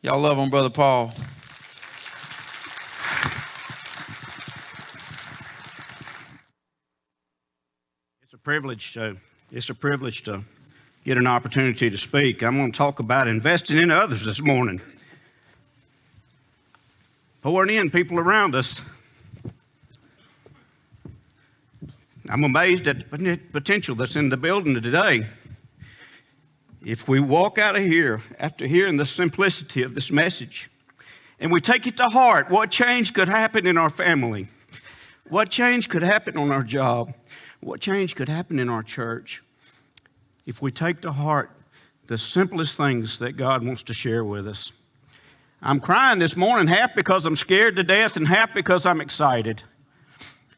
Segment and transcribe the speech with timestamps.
[0.00, 1.12] Y'all love on Brother Paul.
[8.22, 9.16] It's a privilege to,
[9.50, 10.44] it's a privilege to
[11.04, 12.44] get an opportunity to speak.
[12.44, 14.80] I'm going to talk about investing in others this morning.
[17.42, 18.80] Pouring in people around us.
[22.28, 25.26] I'm amazed at the potential that's in the building today.
[26.88, 30.70] If we walk out of here after hearing the simplicity of this message
[31.38, 34.48] and we take it to heart, what change could happen in our family?
[35.28, 37.12] What change could happen on our job?
[37.60, 39.42] What change could happen in our church
[40.46, 41.50] if we take to heart
[42.06, 44.72] the simplest things that God wants to share with us?
[45.60, 49.62] I'm crying this morning, half because I'm scared to death and half because I'm excited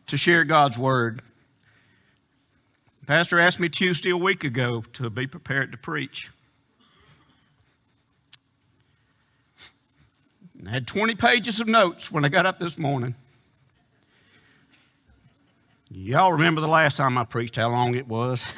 [0.07, 1.23] to share God's word.
[3.11, 6.31] Pastor asked me Tuesday a week ago to be prepared to preach.
[10.65, 13.17] I had 20 pages of notes when I got up this morning.
[15.91, 18.55] Y'all remember the last time I preached, how long it was?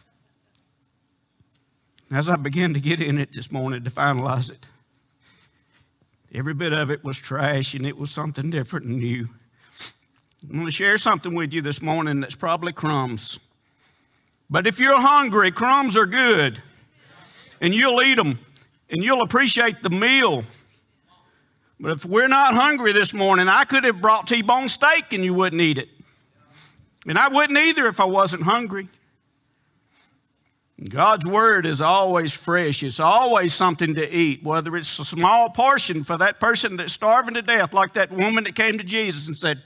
[2.10, 4.66] As I began to get in it this morning to finalize it,
[6.34, 9.28] every bit of it was trash and it was something different and new.
[10.50, 13.38] I'm going to share something with you this morning that's probably crumbs.
[14.50, 16.60] But if you're hungry, crumbs are good.
[17.62, 18.38] And you'll eat them.
[18.90, 20.44] And you'll appreciate the meal.
[21.80, 25.24] But if we're not hungry this morning, I could have brought T bone steak and
[25.24, 25.88] you wouldn't eat it.
[27.08, 28.88] And I wouldn't either if I wasn't hungry.
[30.88, 32.82] God's word is always fresh.
[32.82, 37.34] It's always something to eat, whether it's a small portion for that person that's starving
[37.34, 39.62] to death, like that woman that came to Jesus and said,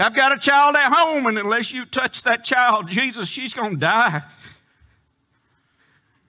[0.00, 3.72] I've got a child at home, and unless you touch that child, Jesus, she's going
[3.72, 4.22] to die.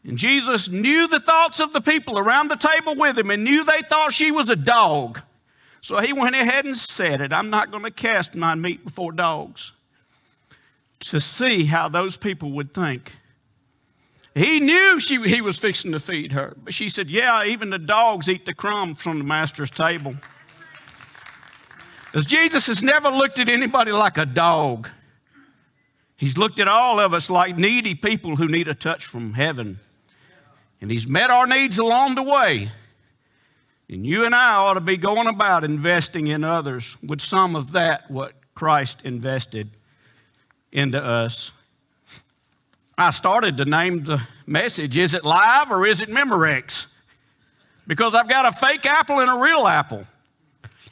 [0.04, 3.64] And Jesus knew the thoughts of the people around the table with him and knew
[3.64, 5.22] they thought she was a dog.
[5.82, 9.12] So he went ahead and said it I'm not going to cast my meat before
[9.12, 9.74] dogs
[11.02, 13.12] to see how those people would think.
[14.34, 17.80] He knew she, he was fixing to feed her, but she said, Yeah, even the
[17.80, 20.16] dogs eat the crumbs from the master's table.
[22.12, 24.90] Because Jesus has never looked at anybody like a dog.
[26.18, 29.80] He's looked at all of us like needy people who need a touch from heaven.
[30.82, 32.70] And He's met our needs along the way.
[33.90, 37.72] And you and I ought to be going about investing in others with some of
[37.72, 39.70] that, what Christ invested
[40.72, 41.54] into us.
[42.98, 46.88] I started to name the message Is it live or is it Memorex?
[47.88, 50.06] Because I've got a fake apple and a real apple.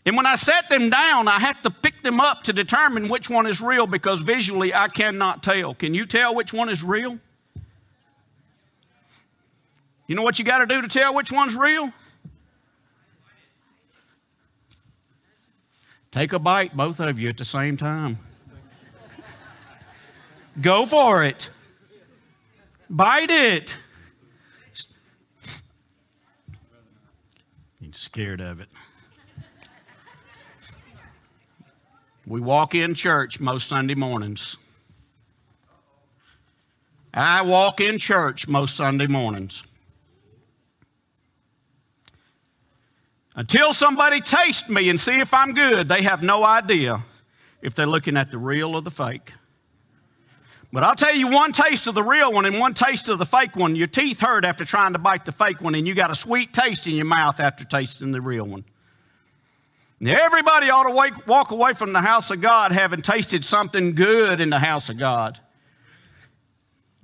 [0.05, 3.29] And when I set them down, I have to pick them up to determine which
[3.29, 5.75] one is real because visually I cannot tell.
[5.75, 7.19] Can you tell which one is real?
[10.07, 11.93] You know what you got to do to tell which one's real?
[16.11, 18.17] Take a bite, both of you at the same time.
[20.59, 21.51] Go for it.
[22.89, 23.77] Bite it.
[27.79, 28.69] You're scared of it.
[32.29, 34.55] We walk in church most Sunday mornings.
[37.11, 39.63] I walk in church most Sunday mornings.
[43.35, 46.99] Until somebody tastes me and see if I'm good, they have no idea
[47.63, 49.33] if they're looking at the real or the fake.
[50.71, 53.25] But I'll tell you one taste of the real one and one taste of the
[53.25, 53.75] fake one.
[53.75, 56.53] Your teeth hurt after trying to bite the fake one, and you got a sweet
[56.53, 58.65] taste in your mouth after tasting the real one.
[60.01, 64.39] Everybody ought to wake, walk away from the house of God having tasted something good
[64.39, 65.39] in the house of God,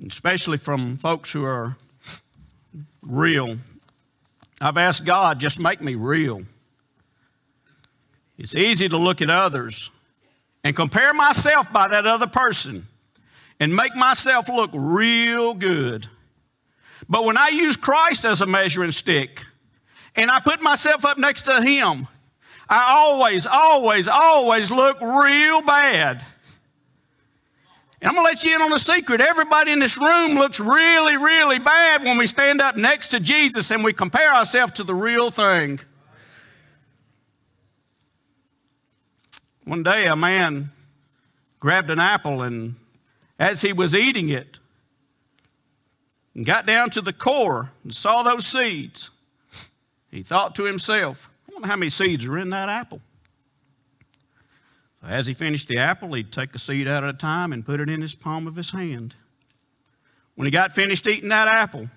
[0.08, 1.76] especially from folks who are
[3.02, 3.58] real.
[4.62, 6.44] I've asked God, just make me real.
[8.38, 9.92] It's easy to look at others
[10.64, 12.88] and compare myself by that other person
[13.60, 16.08] and make myself look real good.
[17.10, 19.44] But when I use Christ as a measuring stick
[20.16, 22.08] and I put myself up next to Him,
[22.68, 26.24] I always, always, always look real bad.
[28.02, 29.22] And I'm going to let you in on a secret.
[29.22, 33.72] Everybody in this room looks really, really bad when we stand up next to Jesus
[33.72, 35.80] and we compare ourselves to the real thing.
[39.64, 40.72] One day, a man
[41.60, 42.76] grabbed an apple and
[43.40, 44.60] as he was eating it,
[46.34, 49.10] and got down to the core and saw those seeds,
[50.12, 53.00] he thought to himself, wonder how many seeds are in that apple.
[55.02, 57.66] So as he finished the apple, he'd take a seed out at a time and
[57.66, 59.16] put it in his palm of his hand.
[60.36, 61.90] When he got finished eating that apple,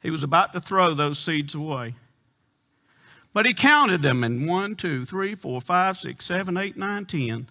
[0.00, 1.96] he was about to throw those seeds away.
[3.32, 7.48] But he counted them in one, two, three, four, five, six, seven, eight, nine, ten.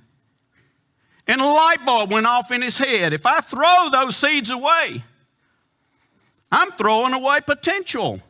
[1.27, 3.13] And a light bulb went off in his head.
[3.13, 5.03] If I throw those seeds away,
[6.51, 8.21] I'm throwing away potential.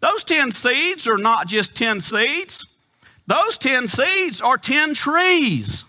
[0.00, 2.66] Those 10 seeds are not just 10 seeds,
[3.26, 5.84] those 10 seeds are 10 trees.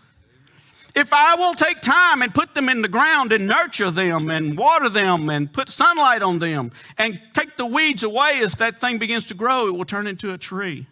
[0.95, 4.57] If I will take time and put them in the ground and nurture them and
[4.57, 8.97] water them and put sunlight on them and take the weeds away as that thing
[8.97, 10.87] begins to grow, it will turn into a tree.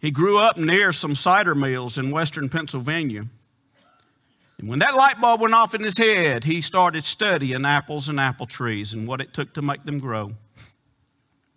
[0.00, 3.26] He grew up near some cider mills in western Pennsylvania.
[4.58, 8.18] And when that light bulb went off in his head, he started studying apples and
[8.18, 10.32] apple trees and what it took to make them grow.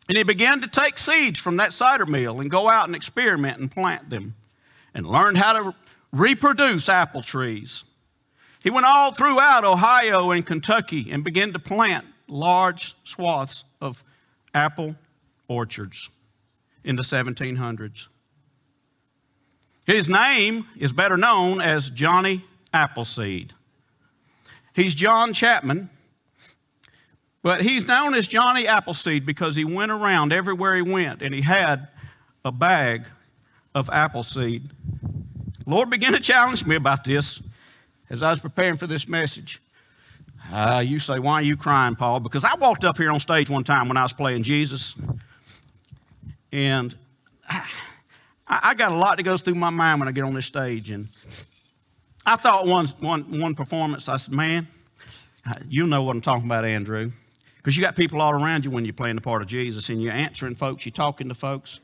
[0.07, 3.59] And he began to take seeds from that cider mill and go out and experiment
[3.59, 4.35] and plant them
[4.93, 5.75] and learned how to
[6.11, 7.83] reproduce apple trees.
[8.63, 14.03] He went all throughout Ohio and Kentucky and began to plant large swaths of
[14.53, 14.95] apple
[15.47, 16.09] orchards
[16.83, 18.07] in the 1700s.
[19.85, 22.43] His name is better known as Johnny
[22.73, 23.53] Appleseed.
[24.73, 25.89] He's John Chapman,
[27.41, 31.41] but he's known as Johnny Appleseed because he went around everywhere he went and he
[31.41, 31.87] had
[32.43, 33.05] a bag
[33.75, 34.71] of appleseed
[35.67, 37.41] Lord began to challenge me about this
[38.09, 39.61] as I was preparing for this message.
[40.49, 42.21] Uh, you say, Why are you crying, Paul?
[42.21, 44.95] Because I walked up here on stage one time when I was playing Jesus,
[46.53, 46.95] and
[47.49, 47.67] I,
[48.47, 50.89] I got a lot that goes through my mind when I get on this stage.
[50.89, 51.09] And
[52.25, 54.67] I thought one, one, one performance, I said, Man,
[55.67, 57.11] you know what I'm talking about, Andrew.
[57.57, 60.01] Because you got people all around you when you're playing the part of Jesus and
[60.01, 61.79] you're answering folks, you're talking to folks.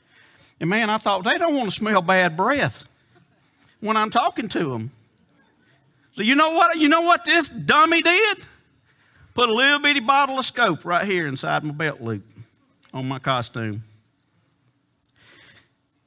[0.59, 2.85] And man, I thought they don't want to smell bad breath
[3.81, 4.91] when I'm talking to them.
[6.15, 6.77] So you know what?
[6.77, 8.37] You know what this dummy did?
[9.33, 12.23] Put a little bitty bottle of scope right here inside my belt loop
[12.93, 13.81] on my costume.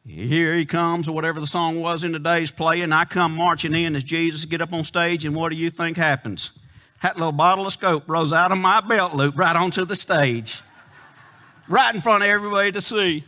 [0.07, 3.75] Here he comes, or whatever the song was in today's play, and I come marching
[3.75, 6.53] in as Jesus get up on stage, and what do you think happens?
[7.03, 10.63] That little bottle of scope rose out of my belt loop right onto the stage,
[11.69, 13.25] right in front of everybody to see.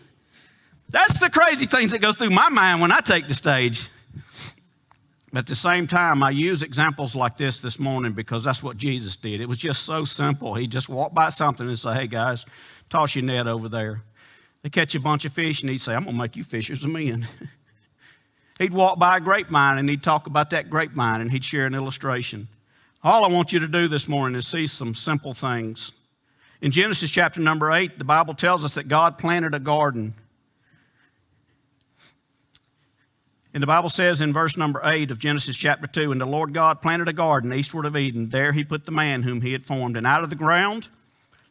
[0.88, 3.88] That's the crazy things that go through my mind when I take the stage.
[5.30, 8.78] But At the same time, I use examples like this this morning because that's what
[8.78, 9.42] Jesus did.
[9.42, 10.54] It was just so simple.
[10.54, 12.46] He just walked by something and say, "Hey guys,
[12.88, 14.02] toss your net over there."
[14.62, 16.90] They catch a bunch of fish and he'd say, "I'm gonna make you fishers of
[16.90, 17.28] men."
[18.58, 21.74] he'd walk by a grapevine and he'd talk about that grapevine and he'd share an
[21.74, 22.48] illustration.
[23.04, 25.92] All I want you to do this morning is see some simple things.
[26.60, 30.14] In Genesis chapter number eight, the Bible tells us that God planted a garden.
[33.54, 36.52] And the Bible says in verse number 8 of Genesis chapter 2 And the Lord
[36.52, 38.30] God planted a garden eastward of Eden.
[38.30, 39.96] There he put the man whom he had formed.
[39.96, 40.88] And out of the ground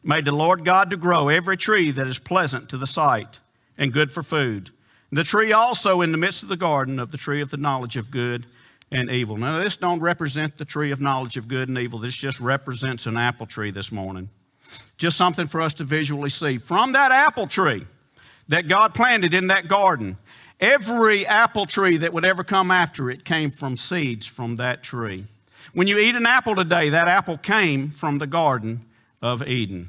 [0.04, 3.40] made the Lord God to grow every tree that is pleasant to the sight
[3.76, 4.70] and good for food.
[5.10, 7.96] The tree also in the midst of the garden of the tree of the knowledge
[7.96, 8.46] of good
[8.90, 9.36] and evil.
[9.36, 11.98] Now, this don't represent the tree of knowledge of good and evil.
[11.98, 14.28] This just represents an apple tree this morning.
[14.96, 16.58] Just something for us to visually see.
[16.58, 17.84] From that apple tree
[18.48, 20.16] that God planted in that garden,
[20.60, 25.24] Every apple tree that would ever come after it came from seeds from that tree.
[25.72, 28.84] When you eat an apple today, that apple came from the Garden
[29.22, 29.88] of Eden.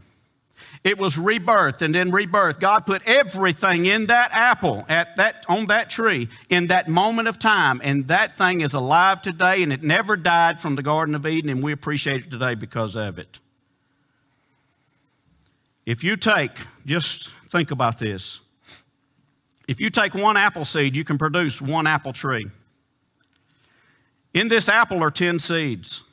[0.83, 2.59] It was rebirth and then rebirth.
[2.59, 7.37] God put everything in that apple at that, on that tree in that moment of
[7.37, 11.25] time, and that thing is alive today, and it never died from the Garden of
[11.25, 13.39] Eden, and we appreciate it today because of it.
[15.85, 16.51] If you take,
[16.85, 18.39] just think about this.
[19.67, 22.47] If you take one apple seed, you can produce one apple tree.
[24.33, 26.03] In this apple are 10 seeds.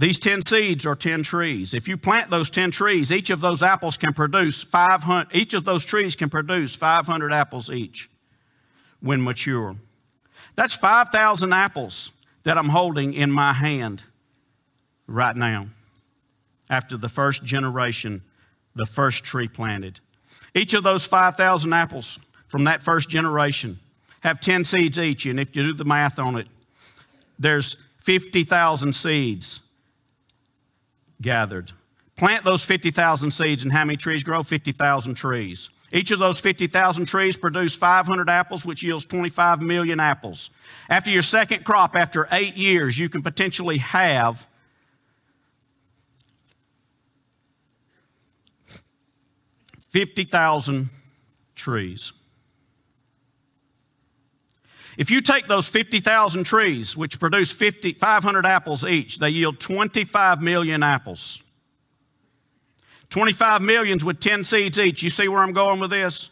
[0.00, 1.74] These 10 seeds are 10 trees.
[1.74, 5.64] If you plant those 10 trees, each of those apples can produce 500, each of
[5.64, 8.08] those trees can produce 500 apples each
[9.00, 9.76] when mature.
[10.54, 12.12] That's 5,000 apples
[12.44, 14.04] that I'm holding in my hand
[15.06, 15.66] right now
[16.70, 18.22] after the first generation,
[18.74, 20.00] the first tree planted.
[20.54, 23.78] Each of those 5,000 apples from that first generation
[24.22, 25.26] have 10 seeds each.
[25.26, 26.46] And if you do the math on it,
[27.38, 29.60] there's 50,000 seeds
[31.20, 31.72] gathered.
[32.16, 34.42] Plant those 50,000 seeds, and how many trees grow?
[34.42, 35.70] 50,000 trees.
[35.92, 40.50] Each of those 50,000 trees produce 500 apples, which yields 25 million apples.
[40.88, 44.46] After your second crop, after eight years, you can potentially have
[49.88, 50.90] 50,000
[51.56, 52.12] trees.
[54.96, 60.42] If you take those 50,000 trees, which produce 50, 500 apples each, they yield 25
[60.42, 61.42] million apples.
[63.10, 65.02] 25 millions with 10 seeds each.
[65.02, 66.30] You see where I'm going with this?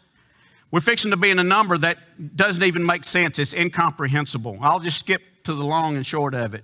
[0.71, 1.97] We're fixing to be in a number that
[2.35, 3.39] doesn't even make sense.
[3.39, 4.59] It's incomprehensible.
[4.61, 6.63] I'll just skip to the long and short of it.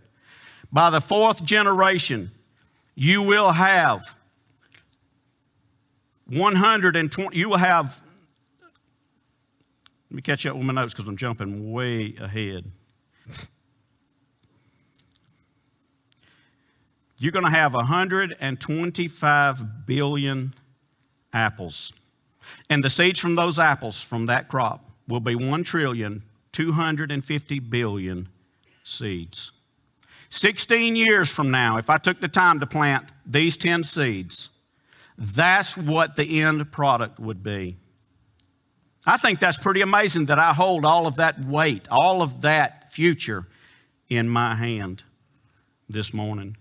[0.72, 2.32] By the fourth generation,
[2.96, 4.16] you will have
[6.28, 8.04] 120, you will have,
[10.16, 12.72] let me catch up with my notes because I'm jumping way ahead.
[17.18, 20.54] You're going to have 125 billion
[21.34, 21.92] apples.
[22.70, 28.30] And the seeds from those apples from that crop will be 1 trillion 250 billion
[28.86, 29.52] seeds.
[30.30, 34.50] 16 years from now, if I took the time to plant these 10 seeds,
[35.18, 37.76] that's what the end product would be.
[39.06, 42.92] I think that's pretty amazing that I hold all of that weight, all of that
[42.92, 43.46] future
[44.10, 45.04] in my hand
[45.88, 46.58] this morning.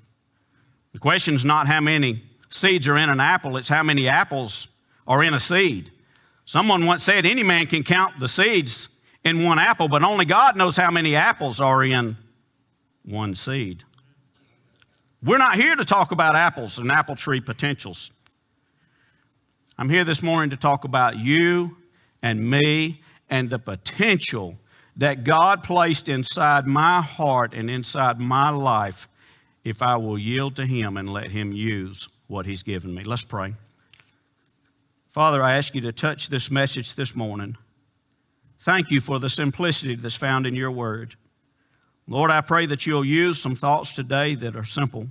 [0.93, 4.69] The question is not how many seeds are in an apple, it's how many apples
[5.07, 5.91] are in a seed.
[6.45, 8.91] Someone once said any man can count the seeds
[9.25, 12.17] in one apple, but only God knows how many apples are in
[13.05, 13.85] one seed.
[15.23, 18.11] We're not here to talk about apples and apple tree potentials.
[19.79, 21.79] I'm here this morning to talk about you
[22.25, 24.57] and me and the potential
[24.97, 29.11] that God placed inside my heart and inside my life
[29.63, 33.05] if I will yield to Him and let Him use what He's given me.
[33.05, 33.53] Let's pray.
[35.11, 37.59] Father, I ask you to touch this message this morning.
[38.61, 41.17] Thank you for the simplicity that's found in your word.
[42.09, 45.09] Lord, I pray that you'll use some thoughts today that are simple,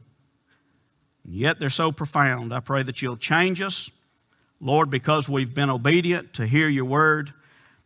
[1.24, 2.51] yet they're so profound.
[2.51, 3.91] I pray that you'll change us,
[4.63, 7.34] Lord, because we've been obedient to hear your word.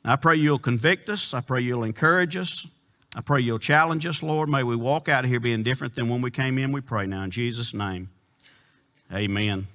[0.06, 1.34] I pray you'll convict us.
[1.34, 2.68] I pray you'll encourage us.
[3.16, 4.48] I pray you'll challenge us, Lord.
[4.48, 6.72] May we walk out of here being different than when we came in.
[6.72, 8.12] We pray now in Jesus' name.
[9.12, 9.66] Amen.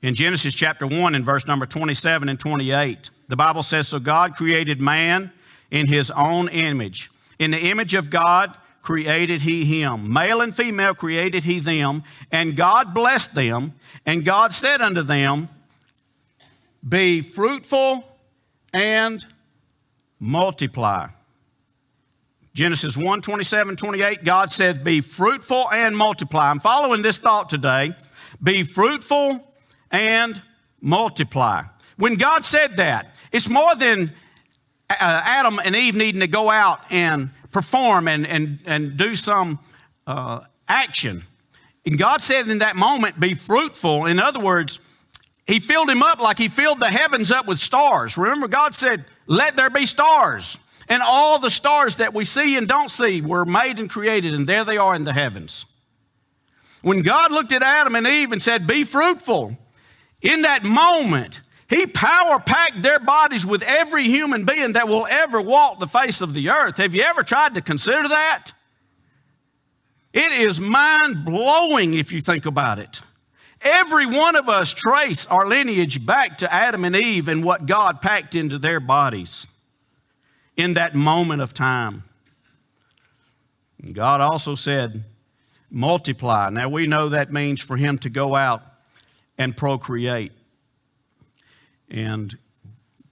[0.00, 4.36] In Genesis chapter 1, in verse number 27 and 28, the Bible says, So God
[4.36, 5.32] created man
[5.70, 7.10] in his own image.
[7.38, 10.12] In the image of God created he him.
[10.12, 12.02] Male and female created he them.
[12.30, 13.74] And God blessed them.
[14.04, 15.48] And God said unto them,
[16.86, 18.04] Be fruitful
[18.74, 19.24] and
[20.18, 21.08] multiply.
[22.54, 26.50] Genesis 1 27, 28, God said, Be fruitful and multiply.
[26.50, 27.94] I'm following this thought today.
[28.42, 29.54] Be fruitful
[29.90, 30.42] and
[30.80, 31.62] multiply.
[31.96, 34.12] When God said that, it's more than
[34.90, 39.58] uh, Adam and Eve needing to go out and perform and, and, and do some
[40.06, 41.22] uh, action.
[41.84, 44.06] And God said in that moment, Be fruitful.
[44.06, 44.80] In other words,
[45.46, 48.16] he filled him up like he filled the heavens up with stars.
[48.16, 50.58] Remember, God said, Let there be stars.
[50.88, 54.46] And all the stars that we see and don't see were made and created, and
[54.46, 55.66] there they are in the heavens.
[56.82, 59.56] When God looked at Adam and Eve and said, Be fruitful,
[60.20, 61.40] in that moment,
[61.72, 66.20] He power packed their bodies with every human being that will ever walk the face
[66.20, 66.76] of the earth.
[66.76, 68.52] Have you ever tried to consider that?
[70.12, 73.00] It is mind blowing if you think about it.
[73.62, 78.02] Every one of us trace our lineage back to Adam and Eve and what God
[78.02, 79.46] packed into their bodies
[80.58, 82.02] in that moment of time.
[83.92, 85.04] God also said,
[85.70, 86.50] multiply.
[86.50, 88.62] Now we know that means for Him to go out
[89.38, 90.32] and procreate.
[91.92, 92.34] And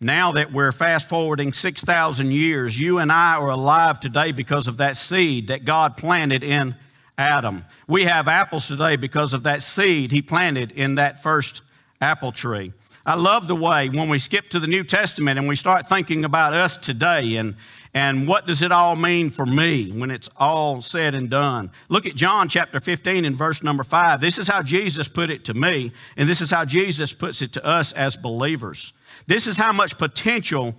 [0.00, 4.78] now that we're fast forwarding 6,000 years, you and I are alive today because of
[4.78, 6.74] that seed that God planted in
[7.18, 7.66] Adam.
[7.86, 11.60] We have apples today because of that seed he planted in that first
[12.00, 12.72] apple tree.
[13.10, 16.24] I love the way when we skip to the New Testament and we start thinking
[16.24, 17.56] about us today and,
[17.92, 21.72] and what does it all mean for me when it's all said and done.
[21.88, 24.20] Look at John chapter 15 and verse number 5.
[24.20, 27.52] This is how Jesus put it to me, and this is how Jesus puts it
[27.54, 28.92] to us as believers.
[29.26, 30.76] This is how much potential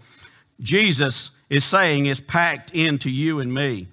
[0.62, 3.90] Jesus is saying is packed into you and me.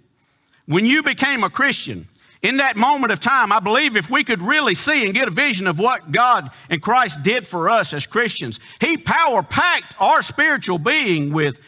[0.67, 2.07] When you became a Christian,
[2.43, 5.33] in that moment of time, I believe if we could really see and get a
[5.33, 10.23] vision of what God and Christ did for us as Christians, He power packed our
[10.23, 11.61] spiritual being with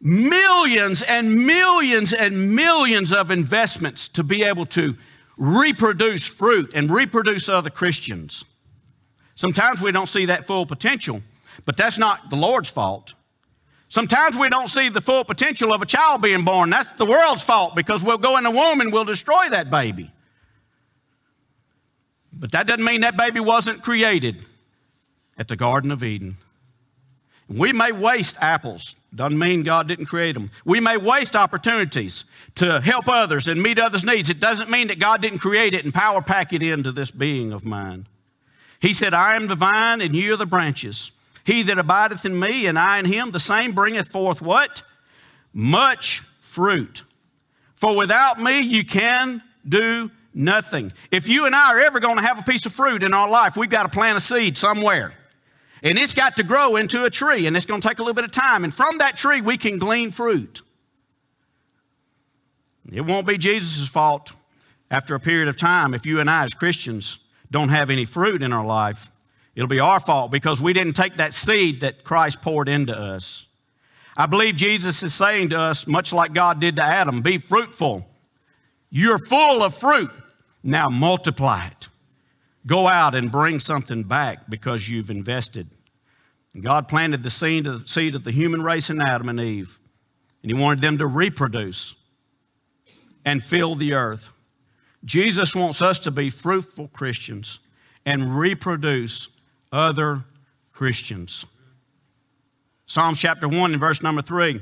[0.00, 4.96] millions and millions and millions of investments to be able to
[5.36, 8.44] reproduce fruit and reproduce other Christians.
[9.36, 11.22] Sometimes we don't see that full potential,
[11.64, 13.14] but that's not the Lord's fault.
[13.94, 16.68] Sometimes we don't see the full potential of a child being born.
[16.68, 20.10] That's the world's fault because we'll go in the womb and we'll destroy that baby.
[22.36, 24.44] But that doesn't mean that baby wasn't created
[25.38, 26.38] at the Garden of Eden.
[27.48, 28.96] We may waste apples.
[29.14, 30.50] Doesn't mean God didn't create them.
[30.64, 32.24] We may waste opportunities
[32.56, 34.28] to help others and meet others' needs.
[34.28, 37.52] It doesn't mean that God didn't create it and power pack it into this being
[37.52, 38.08] of mine.
[38.80, 41.12] He said, I am the vine, and you are the branches.
[41.44, 44.82] He that abideth in me, and I in him, the same bringeth forth what?
[45.52, 47.02] Much fruit.
[47.74, 50.92] For without me, you can do nothing.
[51.10, 53.28] If you and I are ever going to have a piece of fruit in our
[53.28, 55.12] life, we've got to plant a seed somewhere.
[55.82, 58.14] And it's got to grow into a tree, and it's going to take a little
[58.14, 58.64] bit of time.
[58.64, 60.62] And from that tree, we can glean fruit.
[62.90, 64.32] It won't be Jesus' fault
[64.90, 67.18] after a period of time if you and I, as Christians,
[67.50, 69.13] don't have any fruit in our life.
[69.54, 73.46] It'll be our fault because we didn't take that seed that Christ poured into us.
[74.16, 78.08] I believe Jesus is saying to us, much like God did to Adam, be fruitful.
[78.90, 80.10] You're full of fruit.
[80.62, 81.88] Now multiply it.
[82.66, 85.68] Go out and bring something back because you've invested.
[86.60, 87.66] God planted the seed
[88.14, 89.78] of the human race in Adam and Eve,
[90.42, 91.96] and He wanted them to reproduce
[93.24, 94.32] and fill the earth.
[95.04, 97.58] Jesus wants us to be fruitful Christians
[98.06, 99.28] and reproduce
[99.74, 100.24] other
[100.72, 101.44] Christians.
[102.86, 104.60] Psalms chapter 1 and verse number 3.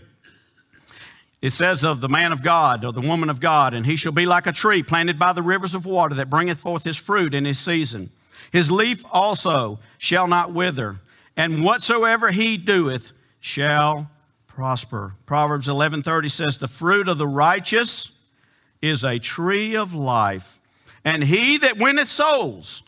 [1.43, 4.13] It says of the man of God or the woman of God, and he shall
[4.13, 7.35] be like a tree planted by the rivers of water that bringeth forth his fruit
[7.35, 8.11] in his season.
[8.53, 11.01] His leaf also shall not wither,
[11.37, 14.09] and whatsoever he doeth shall
[14.47, 15.15] prosper.
[15.27, 18.13] Proverbs 11:30 says, "The fruit of the righteous
[18.81, 20.61] is a tree of life,
[21.05, 22.83] and he that winneth souls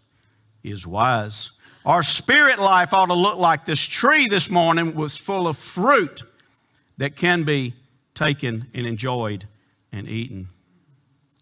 [0.63, 1.51] is wise."
[1.85, 6.23] Our spirit life ought to look like this tree this morning was full of fruit
[6.97, 7.75] that can be
[8.15, 9.47] taken and enjoyed
[9.93, 10.49] and eaten.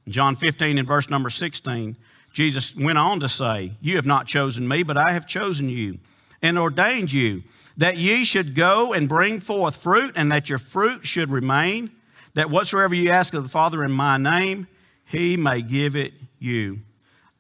[0.09, 1.97] John 15 and verse number 16,
[2.33, 5.99] Jesus went on to say, You have not chosen me, but I have chosen you
[6.43, 7.45] and ordained you
[7.77, 11.91] that ye should go and bring forth fruit, and that your fruit should remain,
[12.35, 14.67] that whatsoever you ask of the Father in my name,
[15.05, 16.81] he may give it you.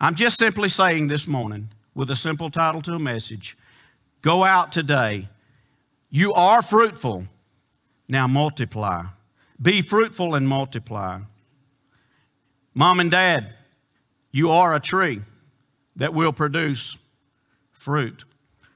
[0.00, 3.56] I'm just simply saying this morning, with a simple title to a message
[4.22, 5.28] Go out today.
[6.08, 7.26] You are fruitful.
[8.08, 9.04] Now multiply.
[9.60, 11.20] Be fruitful and multiply.
[12.74, 13.52] Mom and dad,
[14.30, 15.20] you are a tree
[15.96, 16.96] that will produce
[17.72, 18.24] fruit.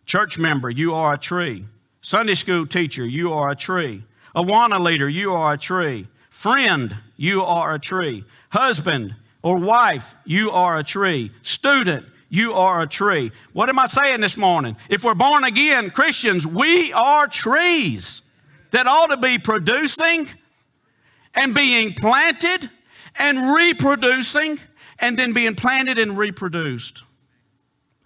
[0.05, 1.64] Church member, you are a tree.
[2.00, 4.02] Sunday school teacher, you are a tree.
[4.35, 6.07] Awana leader, you are a tree.
[6.31, 8.24] Friend, you are a tree.
[8.50, 11.31] Husband or wife, you are a tree.
[11.42, 12.05] Student,
[12.37, 13.33] you are a tree.
[13.53, 14.77] What am I saying this morning?
[14.90, 18.22] If we're born again Christians, we are trees
[18.72, 20.29] that ought to be producing
[21.35, 22.68] and being planted
[23.18, 24.59] and reproducing
[24.99, 27.05] and then being planted and reproduced.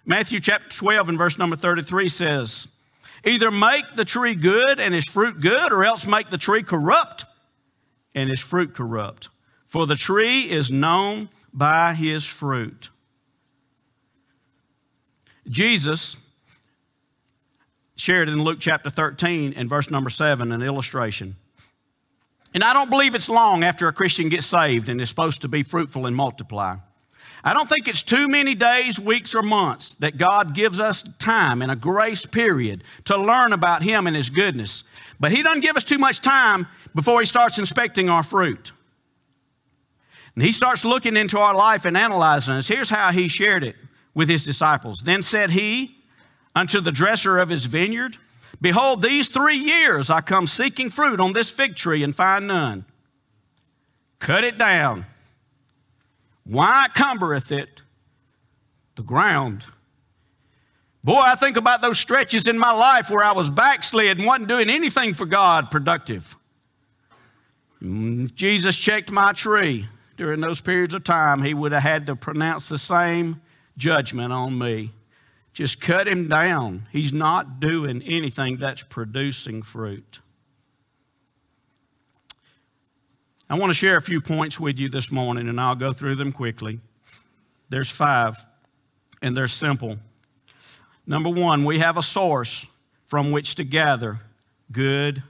[0.05, 2.69] Matthew chapter 12 and verse number 33 says,
[3.25, 7.27] Either make the tree good and its fruit good, or else make the tree corrupt
[8.15, 9.29] and its fruit corrupt.
[9.67, 12.91] For the tree is known by his fruit.
[15.51, 16.17] Jesus
[17.97, 21.35] shared in Luke chapter 13 and verse number 7 an illustration.
[22.55, 25.49] And I don't believe it's long after a Christian gets saved and is supposed to
[25.49, 26.77] be fruitful and multiply.
[27.43, 31.63] I don't think it's too many days, weeks, or months that God gives us time
[31.63, 34.85] in a grace period to learn about Him and His goodness.
[35.19, 38.73] But He doesn't give us too much time before He starts inspecting our fruit.
[40.35, 42.69] And He starts looking into our life and analyzing us.
[42.69, 43.75] Here's how He shared it
[44.15, 45.03] with His disciples.
[45.03, 45.97] Then said He
[46.55, 48.17] unto the dresser of His vineyard,
[48.61, 52.85] Behold, these three years I come seeking fruit on this fig tree and find none.
[54.19, 55.07] Cut it down.
[56.45, 57.83] Why cumbereth it
[58.97, 59.65] the ground?
[61.03, 64.49] Boy, I think about those stretches in my life where I was backslid and wasn't
[64.49, 66.37] doing anything for God productive.
[67.83, 69.87] Mm, Jesus checked my tree
[70.19, 73.41] during those periods of time, he would have had to pronounce the same
[73.81, 74.93] judgment on me.
[75.53, 76.87] Just cut him down.
[76.93, 80.21] He's not doing anything that's producing fruit.
[83.49, 86.15] I want to share a few points with you this morning, and I'll go through
[86.15, 86.79] them quickly.
[87.69, 88.37] There's five,
[89.23, 89.97] and they're simple.
[91.05, 92.67] Number one, we have a source
[93.07, 94.21] from which to gather
[94.71, 95.25] good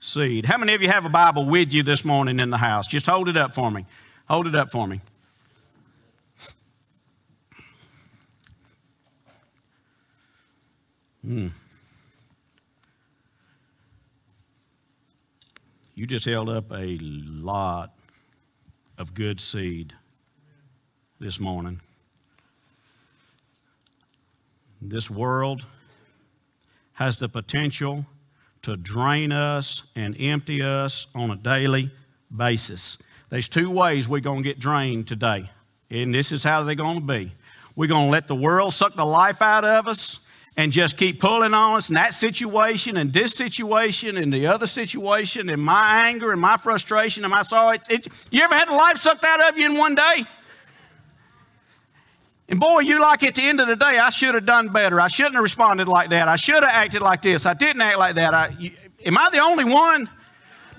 [0.00, 0.46] seed.
[0.46, 2.86] How many of you have a Bible with you this morning in the house?
[2.86, 3.84] Just hold it up for me.
[4.26, 5.02] Hold it up for me.
[11.26, 11.48] Hmm.
[15.96, 17.98] You just held up a lot
[18.96, 19.92] of good seed
[21.18, 21.80] this morning.
[24.80, 25.66] This world
[26.92, 28.06] has the potential
[28.62, 31.90] to drain us and empty us on a daily
[32.36, 32.98] basis.
[33.30, 35.50] There's two ways we're going to get drained today,
[35.90, 37.32] and this is how they're going to be.
[37.74, 40.20] We're going to let the world suck the life out of us
[40.56, 44.66] and just keep pulling on us in that situation and this situation and the other
[44.66, 47.70] situation and my anger and my frustration and my sorrow.
[47.70, 50.24] It's, it's, you ever had life sucked out of you in one day?
[52.48, 55.00] And boy, you like at the end of the day, I should have done better.
[55.00, 56.28] I shouldn't have responded like that.
[56.28, 57.44] I should have acted like this.
[57.44, 58.32] I didn't act like that.
[58.32, 58.70] I, you,
[59.04, 60.08] am I the only one?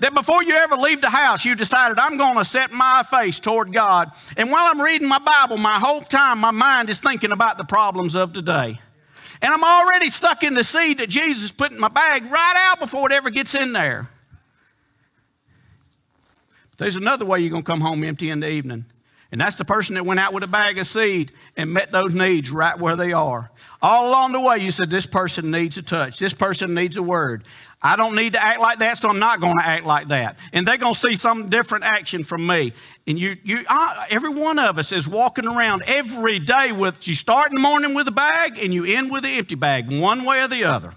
[0.00, 3.40] that before you ever leave the house, you decided, I'm going to set my face
[3.40, 4.12] toward God.
[4.36, 7.64] And while I'm reading my Bible, my whole time, my mind is thinking about the
[7.64, 8.78] problems of today.
[9.40, 12.80] And I'm already stuck in the seed that Jesus put in my bag right out
[12.80, 14.10] before it ever gets in there.
[16.76, 18.86] There's another way you're going to come home empty in the evening.
[19.30, 22.14] And that's the person that went out with a bag of seed and met those
[22.14, 23.50] needs right where they are.
[23.82, 26.18] All along the way, you said, This person needs a touch.
[26.18, 27.44] This person needs a word.
[27.80, 30.36] I don't need to act like that, so I'm not going to act like that.
[30.52, 32.72] And they're going to see some different action from me.
[33.06, 37.14] And you, you, I, every one of us is walking around every day with, you
[37.14, 40.24] start in the morning with a bag and you end with an empty bag, one
[40.24, 40.92] way or the other.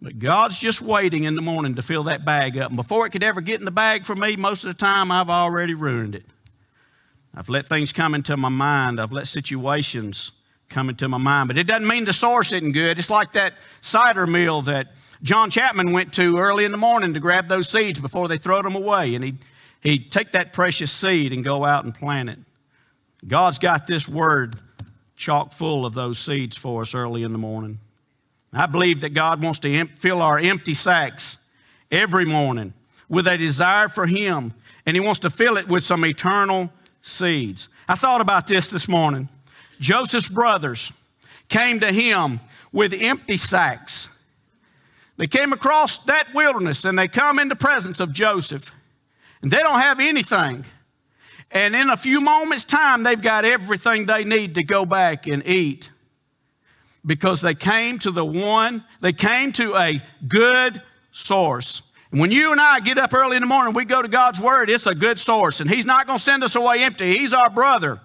[0.00, 2.70] But God's just waiting in the morning to fill that bag up.
[2.70, 5.12] And before it could ever get in the bag for me, most of the time
[5.12, 6.24] I've already ruined it.
[7.34, 10.32] I've let things come into my mind, I've let situations
[10.72, 11.48] coming to my mind.
[11.48, 12.98] But it doesn't mean the source isn't good.
[12.98, 14.88] It's like that cider mill that
[15.22, 18.62] John Chapman went to early in the morning to grab those seeds before they throw
[18.62, 19.14] them away.
[19.14, 19.38] And he'd,
[19.80, 22.38] he'd take that precious seed and go out and plant it.
[23.26, 24.56] God's got this word
[25.14, 27.78] chock full of those seeds for us early in the morning.
[28.52, 31.38] I believe that God wants to fill our empty sacks
[31.90, 32.74] every morning
[33.08, 34.52] with a desire for Him,
[34.84, 36.70] and He wants to fill it with some eternal
[37.02, 37.68] seeds.
[37.88, 39.28] I thought about this this morning.
[39.82, 40.92] Joseph's brothers
[41.48, 42.38] came to him
[42.72, 44.08] with empty sacks.
[45.16, 48.72] They came across that wilderness and they come in the presence of Joseph.
[49.42, 50.64] And they don't have anything.
[51.50, 55.44] And in a few moments' time, they've got everything they need to go back and
[55.46, 55.90] eat.
[57.04, 61.82] Because they came to the one, they came to a good source.
[62.12, 64.40] And when you and I get up early in the morning, we go to God's
[64.40, 65.60] Word, it's a good source.
[65.60, 67.18] And He's not going to send us away empty.
[67.18, 68.00] He's our brother.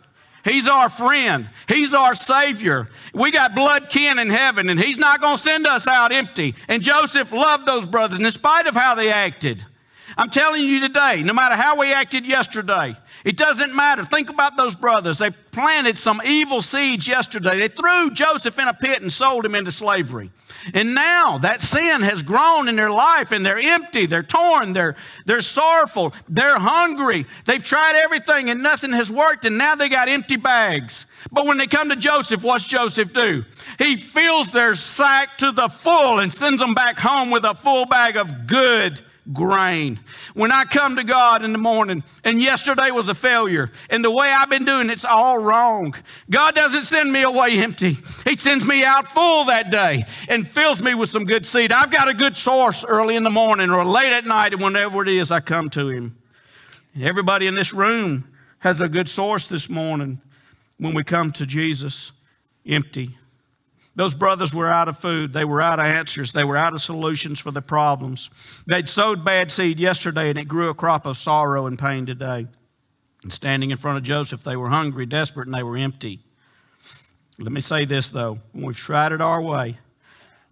[0.48, 1.50] He's our friend.
[1.68, 2.88] He's our Savior.
[3.14, 6.56] We got blood kin in heaven, and He's not going to send us out empty.
[6.68, 9.66] And Joseph loved those brothers in spite of how they acted.
[10.18, 14.04] I'm telling you today, no matter how we acted yesterday, it doesn't matter.
[14.06, 15.18] Think about those brothers.
[15.18, 17.60] They planted some evil seeds yesterday.
[17.60, 20.32] They threw Joseph in a pit and sold him into slavery.
[20.74, 24.96] And now that sin has grown in their life and they're empty, they're torn, they're,
[25.26, 27.26] they're sorrowful, they're hungry.
[27.46, 31.06] They've tried everything and nothing has worked, and now they got empty bags.
[31.32, 33.44] But when they come to Joseph, what's Joseph do?
[33.78, 37.86] He fills their sack to the full and sends them back home with a full
[37.86, 39.02] bag of good
[39.34, 40.00] grain.
[40.34, 44.12] When I come to God in the morning, and yesterday was a failure, and the
[44.12, 45.96] way I've been doing it's all wrong.
[46.30, 47.98] God doesn't send me away empty.
[48.26, 51.72] He sends me out full that day and fills me with some good seed.
[51.72, 55.02] I've got a good source early in the morning or late at night, and whenever
[55.04, 56.18] it is, I come to Him.
[57.00, 60.20] Everybody in this room has a good source this morning
[60.78, 62.12] when we come to Jesus
[62.66, 63.18] empty.
[63.98, 65.34] Those brothers were out of food.
[65.34, 66.32] They were out of answers.
[66.32, 68.30] They were out of solutions for the problems.
[68.68, 72.46] They'd sowed bad seed yesterday and it grew a crop of sorrow and pain today.
[73.24, 76.20] And standing in front of Joseph, they were hungry, desperate, and they were empty.
[77.40, 79.80] Let me say this though when we've tried it our way,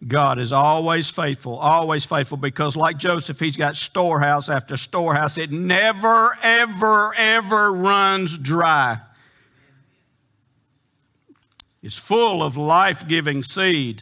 [0.07, 5.37] God is always faithful, always faithful, because like Joseph, he's got storehouse after storehouse.
[5.37, 9.01] It never, ever, ever runs dry
[11.85, 14.01] is full of life giving seed.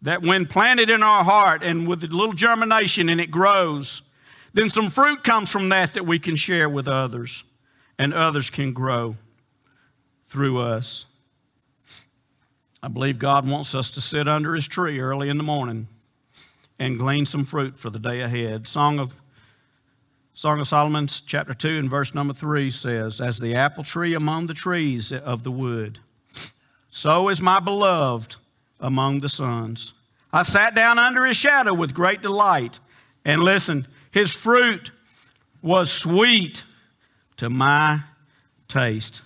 [0.00, 4.02] That when planted in our heart and with a little germination and it grows,
[4.54, 7.42] then some fruit comes from that that we can share with others
[7.98, 9.16] and others can grow
[10.26, 11.06] through us.
[12.80, 15.88] I believe God wants us to sit under his tree early in the morning
[16.78, 18.68] and glean some fruit for the day ahead.
[18.68, 19.16] Song of
[20.38, 24.46] Song of Solomon, chapter 2, and verse number 3 says, As the apple tree among
[24.46, 25.98] the trees of the wood,
[26.88, 28.36] so is my beloved
[28.78, 29.94] among the sons.
[30.32, 32.78] I sat down under his shadow with great delight,
[33.24, 34.92] and listen, his fruit
[35.60, 36.62] was sweet
[37.38, 38.02] to my
[38.68, 39.22] taste.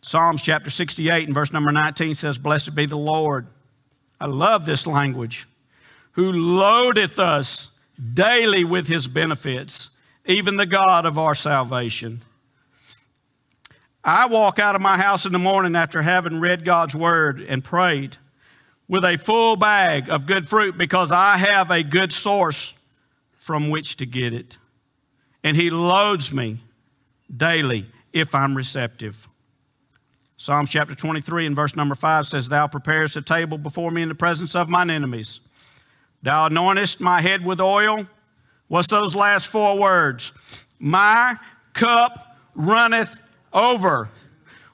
[0.00, 3.48] Psalms chapter 68 and verse number 19 says, Blessed be the Lord.
[4.20, 5.48] I love this language.
[6.12, 7.70] Who loadeth us
[8.14, 9.90] daily with his benefits,
[10.24, 12.22] even the God of our salvation.
[14.02, 17.62] I walk out of my house in the morning after having read God's word and
[17.62, 18.16] prayed
[18.88, 22.74] with a full bag of good fruit because I have a good source
[23.32, 24.56] from which to get it.
[25.44, 26.58] And he loads me
[27.34, 29.28] daily if I'm receptive.
[30.36, 34.08] Psalms chapter 23 and verse number 5 says, Thou preparest a table before me in
[34.08, 35.40] the presence of mine enemies.
[36.22, 38.06] Thou anointest my head with oil.
[38.68, 40.32] What's those last four words?
[40.78, 41.36] My
[41.72, 43.18] cup runneth
[43.52, 44.08] over.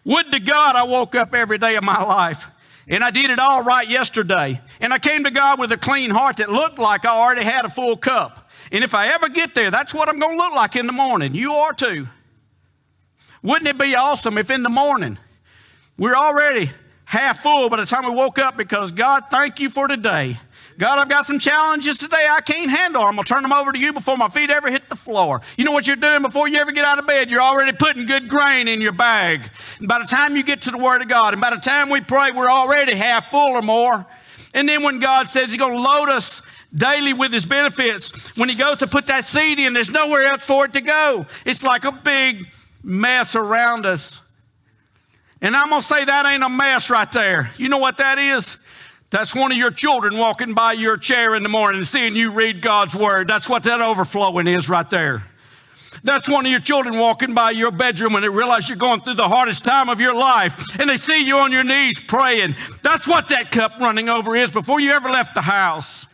[0.04, 2.50] Would to God I woke up every day of my life
[2.88, 4.60] and I did it all right yesterday.
[4.80, 7.64] And I came to God with a clean heart that looked like I already had
[7.64, 8.50] a full cup.
[8.70, 10.92] And if I ever get there, that's what I'm going to look like in the
[10.92, 11.34] morning.
[11.34, 12.06] You are too.
[13.42, 15.18] Wouldn't it be awesome if in the morning
[15.96, 16.70] we're already
[17.04, 20.38] half full by the time we woke up because God, thank you for today.
[20.78, 23.02] God, I've got some challenges today I can't handle.
[23.02, 25.40] I'm going to turn them over to you before my feet ever hit the floor.
[25.56, 27.30] You know what you're doing before you ever get out of bed?
[27.30, 29.50] You're already putting good grain in your bag.
[29.78, 31.88] And by the time you get to the Word of God, and by the time
[31.88, 34.06] we pray, we're already half full or more.
[34.52, 36.42] And then when God says He's going to load us
[36.74, 40.44] daily with His benefits, when He goes to put that seed in, there's nowhere else
[40.44, 41.24] for it to go.
[41.46, 42.44] It's like a big
[42.84, 44.20] mess around us.
[45.40, 47.50] And I'm going to say that ain't a mess right there.
[47.56, 48.58] You know what that is?
[49.10, 52.32] That's one of your children walking by your chair in the morning and seeing you
[52.32, 53.28] read God's word.
[53.28, 55.24] That's what that overflowing is right there.
[56.02, 59.14] That's one of your children walking by your bedroom when they realize you're going through
[59.14, 62.56] the hardest time of your life and they see you on your knees praying.
[62.82, 66.06] That's what that cup running over is before you ever left the house.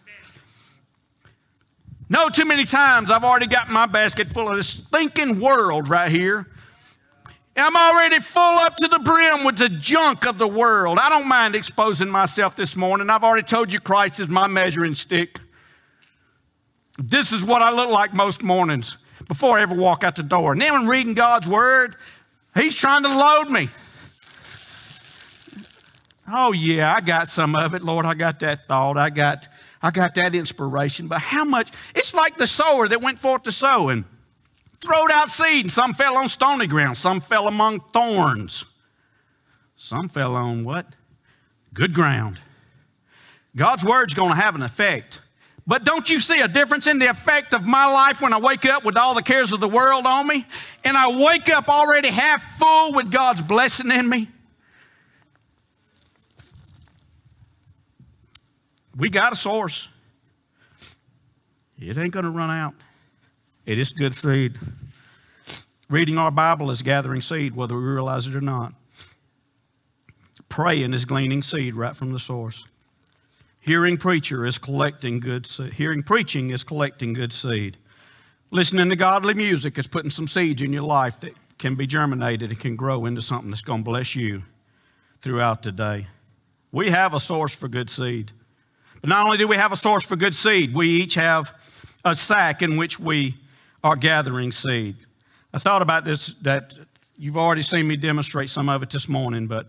[2.09, 6.11] No, too many times I've already got my basket full of this thinking world right
[6.11, 6.46] here.
[7.56, 10.98] I'm already full up to the brim with the junk of the world.
[10.98, 13.10] I don't mind exposing myself this morning.
[13.10, 15.38] I've already told you Christ is my measuring stick.
[16.98, 18.96] This is what I look like most mornings
[19.28, 20.52] before I ever walk out the door.
[20.52, 21.96] And then when reading God's word,
[22.54, 23.68] He's trying to load me.
[26.28, 28.06] Oh yeah, I got some of it, Lord.
[28.06, 28.96] I got that thought.
[28.96, 29.48] I got,
[29.82, 31.08] I got that inspiration.
[31.08, 31.70] But how much?
[31.94, 34.04] It's like the sower that went forth to sow and
[34.83, 38.64] throwed out seed, and some fell on stony ground, some fell among thorns,
[39.77, 40.87] some fell on what?
[41.73, 42.38] Good ground.
[43.55, 45.21] God's word's going to have an effect.
[45.66, 48.64] But don't you see a difference in the effect of my life when I wake
[48.64, 50.45] up with all the cares of the world on me
[50.85, 54.29] and I wake up already half full with God's blessing in me?
[58.97, 59.88] We got a source.
[61.79, 62.75] It ain't going to run out.
[63.64, 64.59] It is good seed.
[65.88, 68.72] Reading our Bible is gathering seed, whether we realize it or not.
[70.48, 72.64] Praying is gleaning seed right from the source.
[73.61, 75.75] Hearing preacher is collecting good seed.
[75.75, 77.77] Hearing preaching is collecting good seed.
[78.51, 82.51] Listening to godly music is putting some seeds in your life that can be germinated
[82.51, 84.42] and can grow into something that's going to bless you
[85.20, 86.09] throughout the day.
[86.72, 88.33] We have a source for good seed.
[89.01, 91.55] But not only do we have a source for good seed, we each have
[92.05, 93.37] a sack in which we
[93.85, 94.97] are gathering seed.
[95.53, 96.75] I thought about this that
[97.16, 99.66] you've already seen me demonstrate some of it this morning, but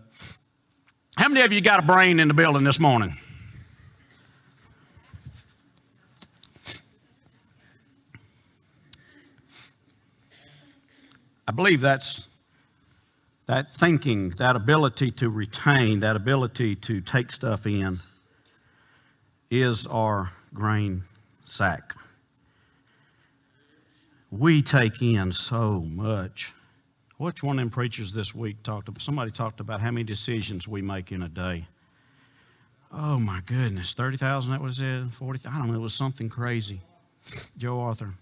[1.16, 3.16] how many of you got a brain in the building this morning?
[11.46, 12.26] I believe that's
[13.46, 18.00] that thinking, that ability to retain, that ability to take stuff in
[19.50, 21.02] is our grain
[21.44, 21.94] sack
[24.38, 26.52] we take in so much.
[27.18, 29.00] Which one of them preachers this week talked about?
[29.00, 31.68] Somebody talked about how many decisions we make in a day.
[32.92, 35.06] Oh my goodness, 30,000, that was it?
[35.06, 36.80] 40, I don't know, it was something crazy.
[37.56, 38.14] Joe Arthur.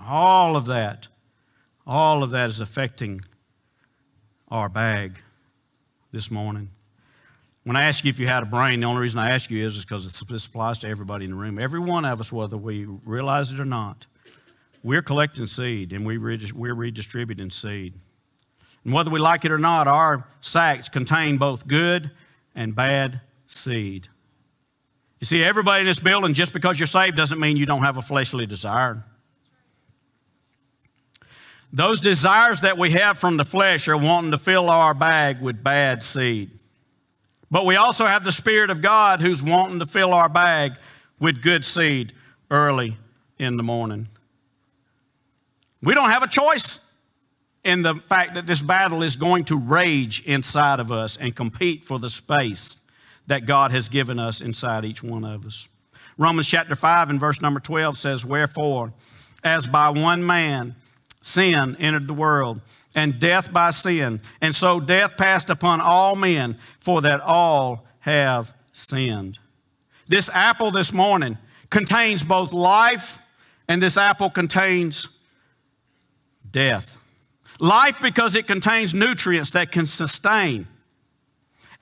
[0.00, 1.08] All of that,
[1.86, 3.20] all of that is affecting
[4.48, 5.20] our bag
[6.10, 6.70] this morning.
[7.64, 9.64] When I ask you if you had a brain, the only reason I ask you
[9.64, 11.58] is because this applies to everybody in the room.
[11.58, 14.06] Every one of us, whether we realize it or not,
[14.82, 17.94] we're collecting seed and we we're redistributing seed.
[18.84, 22.10] And whether we like it or not, our sacks contain both good
[22.54, 24.08] and bad seed.
[25.20, 27.98] You see, everybody in this building, just because you're saved doesn't mean you don't have
[27.98, 29.04] a fleshly desire.
[31.72, 35.62] Those desires that we have from the flesh are wanting to fill our bag with
[35.62, 36.50] bad seed.
[37.50, 40.78] But we also have the Spirit of God who's wanting to fill our bag
[41.20, 42.12] with good seed
[42.50, 42.96] early
[43.38, 44.08] in the morning.
[45.82, 46.80] We don't have a choice
[47.64, 51.84] in the fact that this battle is going to rage inside of us and compete
[51.84, 52.76] for the space
[53.26, 55.68] that God has given us inside each one of us.
[56.18, 58.92] Romans chapter 5 and verse number 12 says, Wherefore,
[59.42, 60.74] as by one man
[61.22, 62.60] sin entered the world,
[62.94, 68.52] and death by sin, and so death passed upon all men, for that all have
[68.72, 69.38] sinned.
[70.08, 71.38] This apple this morning
[71.70, 73.20] contains both life,
[73.68, 75.08] and this apple contains
[76.52, 76.98] death.
[77.60, 80.66] Life because it contains nutrients that can sustain.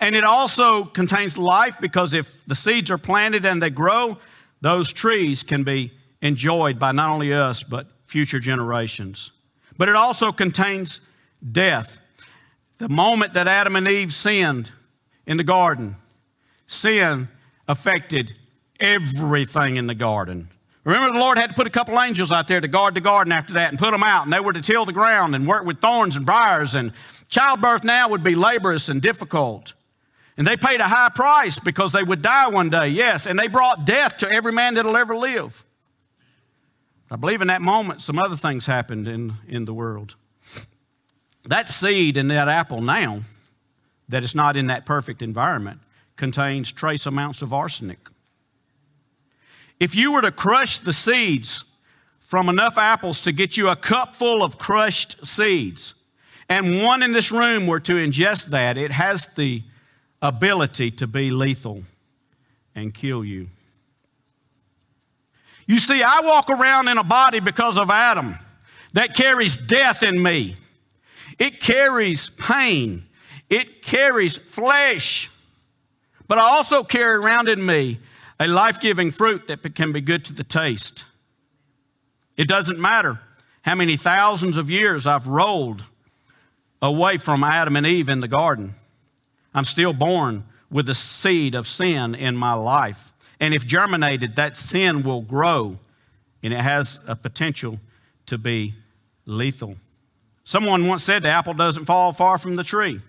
[0.01, 4.19] And it also contains life because if the seeds are planted and they grow,
[4.61, 9.33] those trees can be enjoyed by not only us, but future generations.
[9.77, 11.01] But it also contains
[11.53, 12.01] death.
[12.79, 14.71] The moment that Adam and Eve sinned
[15.27, 15.97] in the garden,
[16.67, 17.29] sin
[17.67, 18.35] affected
[18.81, 20.49] everything in the garden.
[20.89, 23.31] Remember, the Lord had to put a couple angels out there to guard the garden
[23.31, 25.67] after that and put them out, and they were to till the ground and work
[25.67, 26.75] with thorns and briars.
[26.75, 26.93] And
[27.29, 29.75] childbirth now would be laborious and difficult.
[30.39, 33.49] And they paid a high price because they would die one day, yes, and they
[33.49, 35.63] brought death to every man that'll ever live.
[37.11, 40.15] I believe in that moment some other things happened in, in the world.
[41.43, 43.25] That seed in that apple now,
[44.09, 45.81] that is not in that perfect environment,
[46.17, 47.99] contains trace amounts of arsenic.
[49.81, 51.65] If you were to crush the seeds
[52.21, 55.95] from enough apples to get you a cup full of crushed seeds,
[56.49, 59.63] and one in this room were to ingest that, it has the
[60.21, 61.83] ability to be lethal
[62.75, 63.49] and kill you.
[65.67, 68.35] You see, I walk around in a body because of Adam
[68.95, 70.57] that carries death in me.
[71.39, 73.05] It carries pain.
[73.51, 75.31] It carries flesh.
[76.27, 77.99] But I also carry around in me
[78.41, 81.05] a life giving fruit that can be good to the taste.
[82.37, 83.21] It doesn't matter
[83.63, 85.83] how many thousands of years I've rolled
[86.81, 88.75] away from Adam and Eve in the garden.
[89.55, 93.13] I'm still born with the seed of sin in my life.
[93.41, 95.79] And if germinated, that sin will grow
[96.43, 97.81] and it has a potential
[98.27, 98.75] to be
[99.27, 99.77] lethal.
[100.45, 103.01] Someone once said the apple doesn't fall far from the tree.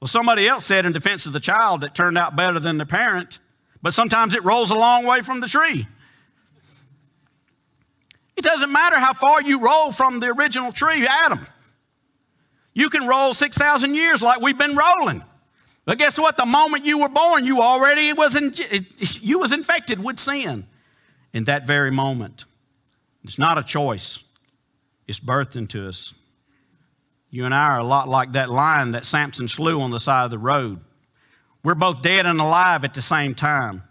[0.00, 2.86] Well, somebody else said in defense of the child that turned out better than the
[2.86, 3.38] parent,
[3.82, 5.86] but sometimes it rolls a long way from the tree.
[8.36, 11.46] It doesn't matter how far you roll from the original tree, Adam.
[12.74, 15.22] You can roll 6,000 years like we've been rolling.
[15.84, 16.36] But guess what?
[16.36, 18.54] The moment you were born, you already was, in,
[19.20, 20.66] you was infected with sin
[21.32, 22.44] in that very moment.
[23.24, 24.22] It's not a choice,
[25.06, 26.14] it's birthed into us.
[27.30, 30.24] You and I are a lot like that lion that Samson slew on the side
[30.24, 30.80] of the road.
[31.62, 33.82] We're both dead and alive at the same time.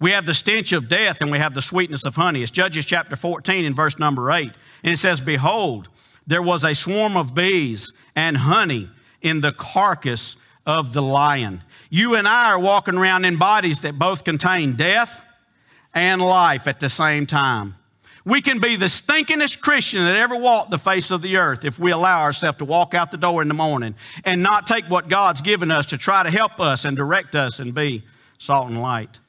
[0.00, 2.42] We have the stench of death and we have the sweetness of honey.
[2.42, 4.52] It's Judges chapter 14 and verse number 8.
[4.82, 5.88] And it says, Behold,
[6.26, 8.90] there was a swarm of bees and honey
[9.22, 11.62] in the carcass of the lion.
[11.90, 15.22] You and I are walking around in bodies that both contain death
[15.94, 17.76] and life at the same time.
[18.26, 21.78] We can be the stinkingest Christian that ever walked the face of the earth if
[21.78, 25.08] we allow ourselves to walk out the door in the morning and not take what
[25.08, 28.02] God's given us to try to help us and direct us and be
[28.38, 29.20] salt and light.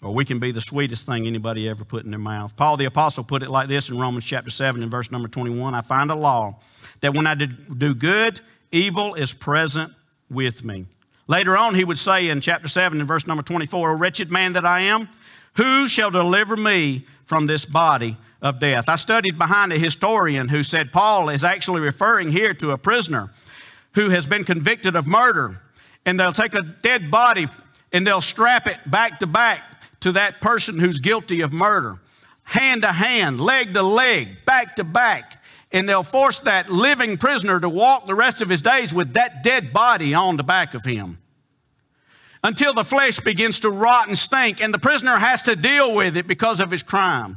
[0.00, 2.54] Or we can be the sweetest thing anybody ever put in their mouth.
[2.54, 5.74] Paul the Apostle put it like this in Romans chapter 7 and verse number 21
[5.74, 6.60] I find a law
[7.00, 9.92] that when I do good, evil is present
[10.30, 10.86] with me.
[11.26, 14.52] Later on, he would say in chapter 7 and verse number 24, O wretched man
[14.54, 15.08] that I am,
[15.58, 18.88] who shall deliver me from this body of death?
[18.88, 23.30] I studied behind a historian who said Paul is actually referring here to a prisoner
[23.94, 25.60] who has been convicted of murder,
[26.06, 27.48] and they'll take a dead body
[27.92, 31.98] and they'll strap it back to back to that person who's guilty of murder,
[32.44, 37.60] hand to hand, leg to leg, back to back and they'll force that living prisoner
[37.60, 40.82] to walk the rest of his days with that dead body on the back of
[40.84, 41.18] him
[42.48, 46.16] until the flesh begins to rot and stink, and the prisoner has to deal with
[46.16, 47.36] it because of his crime.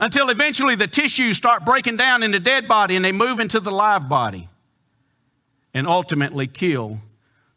[0.00, 3.60] Until eventually the tissues start breaking down in the dead body and they move into
[3.60, 4.48] the live body
[5.72, 6.98] and ultimately kill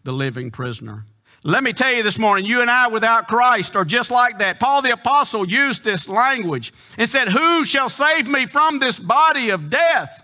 [0.03, 1.03] the living prisoner.
[1.43, 4.59] Let me tell you this morning, you and I without Christ are just like that.
[4.59, 9.49] Paul the Apostle used this language and said, Who shall save me from this body
[9.49, 10.23] of death?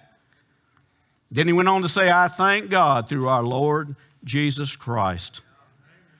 [1.31, 5.41] Then he went on to say, I thank God through our Lord Jesus Christ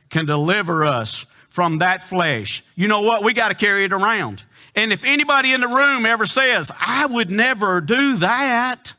[0.10, 2.64] can deliver us from that flesh.
[2.76, 3.24] You know what?
[3.24, 4.44] We got to carry it around.
[4.76, 8.94] And if anybody in the room ever says, I would never do that,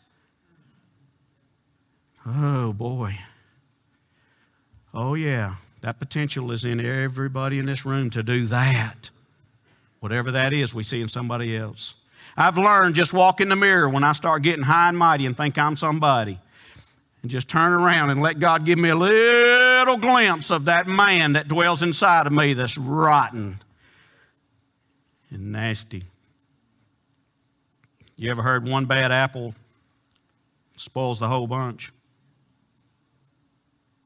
[2.26, 3.16] oh boy.
[4.92, 5.54] Oh, yeah.
[5.82, 9.10] That potential is in everybody in this room to do that.
[10.00, 11.94] Whatever that is, we see in somebody else.
[12.36, 15.36] I've learned just walk in the mirror when I start getting high and mighty and
[15.36, 16.38] think I'm somebody.
[17.22, 21.34] And just turn around and let God give me a little glimpse of that man
[21.34, 23.58] that dwells inside of me that's rotten
[25.30, 26.04] and nasty.
[28.16, 29.54] You ever heard one bad apple
[30.76, 31.92] spoils the whole bunch?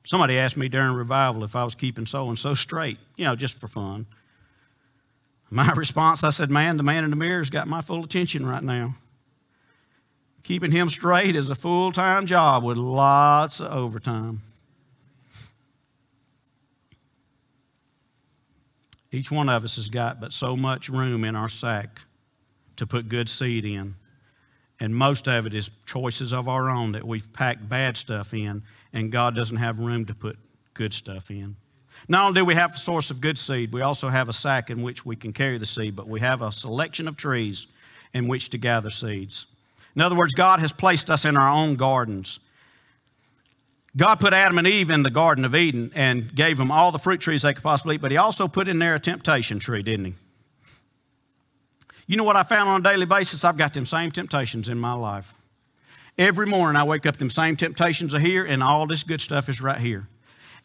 [0.05, 3.35] Somebody asked me during revival if I was keeping so and so straight, you know,
[3.35, 4.07] just for fun.
[5.51, 8.62] My response, I said, Man, the man in the mirror's got my full attention right
[8.62, 8.95] now.
[10.45, 14.42] Keeping him straight is a full time job with lots of overtime.
[19.11, 22.01] Each one of us has got but so much room in our sack
[22.76, 23.95] to put good seed in.
[24.80, 28.64] And most of it is choices of our own that we've packed bad stuff in,
[28.92, 30.36] and God doesn't have room to put
[30.74, 31.57] good stuff in.
[32.07, 34.68] Not only do we have a source of good seed, we also have a sack
[34.68, 37.66] in which we can carry the seed, but we have a selection of trees
[38.12, 39.47] in which to gather seeds.
[39.95, 42.40] In other words, God has placed us in our own gardens.
[43.97, 46.99] God put Adam and Eve in the Garden of Eden and gave them all the
[46.99, 49.82] fruit trees they could possibly eat, but He also put in there a temptation tree,
[49.82, 50.14] didn't He?
[52.07, 53.45] You know what I found on a daily basis?
[53.45, 55.32] I've got them same temptations in my life.
[56.18, 59.49] Every morning I wake up, them same temptations are here, and all this good stuff
[59.49, 60.07] is right here.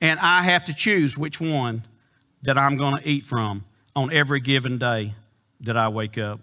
[0.01, 1.84] And I have to choose which one
[2.43, 3.63] that I'm going to eat from
[3.95, 5.13] on every given day
[5.61, 6.39] that I wake up.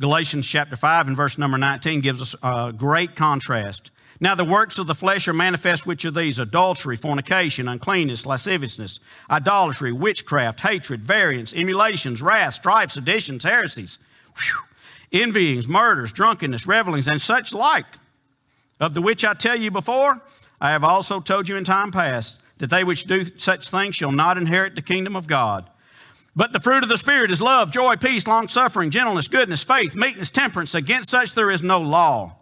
[0.00, 3.90] Galatians chapter 5 and verse number 19 gives us a great contrast.
[4.18, 8.98] Now, the works of the flesh are manifest, which are these adultery, fornication, uncleanness, lasciviousness,
[9.30, 13.98] idolatry, witchcraft, hatred, variance, emulations, wrath, strife, seditions, heresies,
[14.36, 17.86] whew, envyings, murders, drunkenness, revelings, and such like,
[18.80, 20.22] of the which I tell you before,
[20.62, 24.12] I have also told you in time past, that they which do such things shall
[24.12, 25.68] not inherit the kingdom of God.
[26.36, 29.94] But the fruit of the Spirit is love, joy, peace, long suffering, gentleness, goodness, faith,
[29.94, 30.74] meekness, temperance.
[30.74, 32.36] Against such there is no law.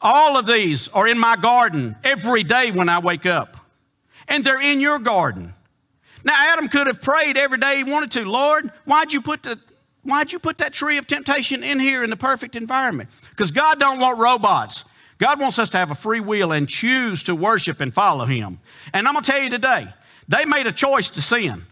[0.00, 3.58] All of these are in my garden every day when I wake up.
[4.28, 5.52] And they're in your garden.
[6.24, 9.58] Now, Adam could have prayed every day he wanted to, Lord, why'd you put the
[10.02, 13.10] Why'd you put that tree of temptation in here in the perfect environment?
[13.30, 14.84] Because God don't want robots.
[15.18, 18.60] God wants us to have a free will and choose to worship and follow Him.
[18.94, 19.88] And I'm going to tell you today,
[20.28, 21.66] they made a choice to sin.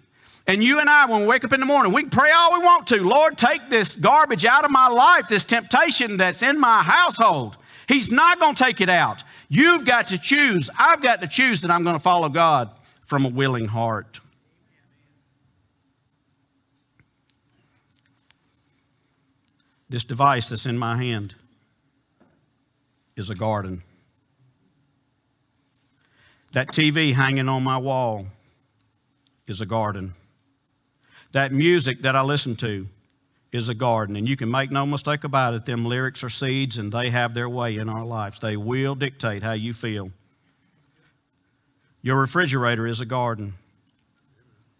[0.48, 2.54] And you and I, when we wake up in the morning, we can pray all
[2.54, 3.06] we want to.
[3.06, 7.58] Lord, take this garbage out of my life, this temptation that's in my household.
[7.86, 9.24] He's not going to take it out.
[9.50, 10.70] You've got to choose.
[10.78, 12.70] I've got to choose that I'm going to follow God
[13.04, 14.20] from a willing heart.
[19.90, 21.34] This device that's in my hand
[23.16, 23.82] is a garden.
[26.52, 28.26] That TV hanging on my wall
[29.46, 30.14] is a garden.
[31.32, 32.88] That music that I listen to
[33.52, 34.16] is a garden.
[34.16, 37.34] And you can make no mistake about it, them lyrics are seeds and they have
[37.34, 38.38] their way in our lives.
[38.38, 40.10] They will dictate how you feel.
[42.02, 43.54] Your refrigerator is a garden.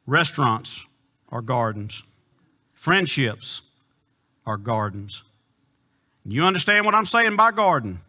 [0.07, 0.87] Restaurants
[1.31, 2.03] are gardens.
[2.75, 3.63] Friendships
[4.47, 5.23] are gardens.
[6.25, 8.01] You understand what I'm saying by garden?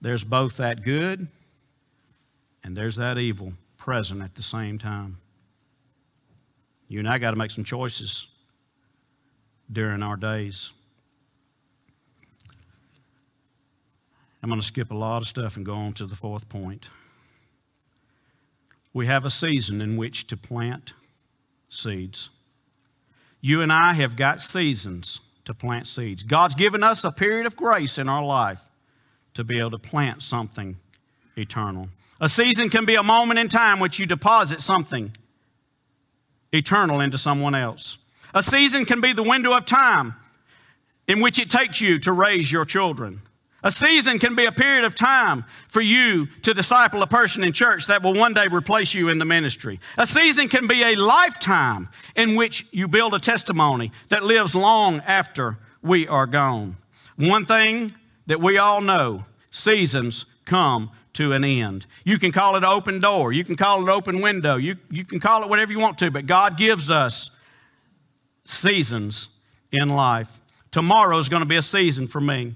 [0.00, 1.28] There's both that good
[2.62, 5.16] and there's that evil present at the same time.
[6.88, 8.26] You and I got to make some choices
[9.70, 10.72] during our days.
[14.42, 16.88] I'm going to skip a lot of stuff and go on to the fourth point.
[18.94, 20.94] We have a season in which to plant
[21.68, 22.30] seeds.
[23.40, 26.22] You and I have got seasons to plant seeds.
[26.22, 28.68] God's given us a period of grace in our life
[29.34, 30.76] to be able to plant something
[31.36, 31.88] eternal.
[32.20, 35.12] A season can be a moment in time which you deposit something
[36.52, 37.98] eternal into someone else.
[38.34, 40.14] A season can be the window of time
[41.06, 43.22] in which it takes you to raise your children.
[43.64, 47.52] A season can be a period of time for you to disciple a person in
[47.52, 49.80] church that will one day replace you in the ministry.
[49.96, 55.00] A season can be a lifetime in which you build a testimony that lives long
[55.00, 56.76] after we are gone.
[57.16, 57.94] One thing
[58.26, 61.84] that we all know seasons come to an end.
[62.04, 65.18] You can call it open door, you can call it open window, you, you can
[65.18, 67.32] call it whatever you want to, but God gives us
[68.44, 69.28] seasons
[69.72, 70.44] in life.
[70.70, 72.54] Tomorrow is going to be a season for me.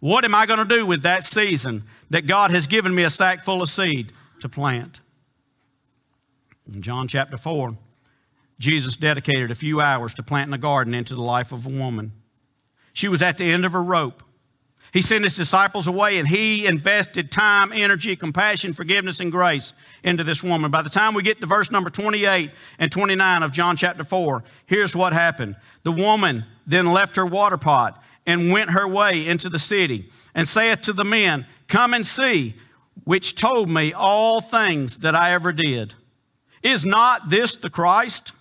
[0.00, 3.10] What am I going to do with that season that God has given me a
[3.10, 4.98] sack full of seed to plant?
[6.66, 7.76] In John chapter 4,
[8.58, 12.10] Jesus dedicated a few hours to planting a garden into the life of a woman.
[12.92, 14.24] She was at the end of her rope.
[14.92, 19.72] He sent his disciples away and he invested time, energy, compassion, forgiveness, and grace
[20.02, 20.70] into this woman.
[20.70, 24.42] By the time we get to verse number 28 and 29 of John chapter 4,
[24.66, 25.56] here's what happened.
[25.84, 30.46] The woman then left her water pot and went her way into the city and
[30.46, 32.54] saith to the men, Come and see,
[33.04, 35.94] which told me all things that I ever did.
[36.62, 38.32] Is not this the Christ?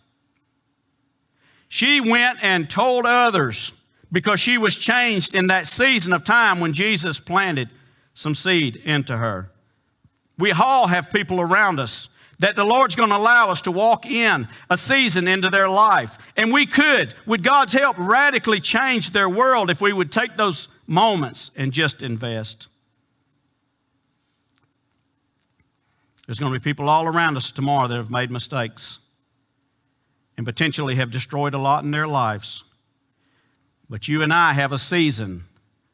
[1.67, 3.71] She went and told others
[4.11, 7.69] because she was changed in that season of time when Jesus planted
[8.13, 9.51] some seed into her.
[10.37, 14.05] We all have people around us that the Lord's going to allow us to walk
[14.05, 16.17] in a season into their life.
[16.37, 20.69] And we could, with God's help, radically change their world if we would take those
[20.87, 22.69] moments and just invest.
[26.25, 28.99] There's going to be people all around us tomorrow that have made mistakes
[30.37, 32.63] and potentially have destroyed a lot in their lives.
[33.89, 35.43] But you and I have a season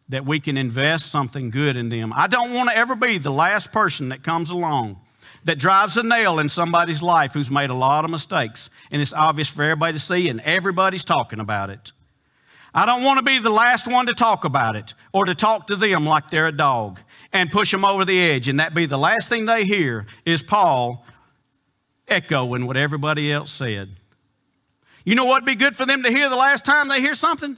[0.09, 2.13] that we can invest something good in them.
[2.15, 4.99] I don't want to ever be the last person that comes along
[5.45, 9.13] that drives a nail in somebody's life who's made a lot of mistakes and it's
[9.13, 11.91] obvious for everybody to see and everybody's talking about it.
[12.73, 15.67] I don't want to be the last one to talk about it or to talk
[15.67, 16.99] to them like they're a dog
[17.31, 20.43] and push them over the edge and that be the last thing they hear is
[20.43, 21.05] Paul
[22.07, 23.89] echoing what everybody else said.
[25.05, 27.57] You know what'd be good for them to hear the last time they hear something?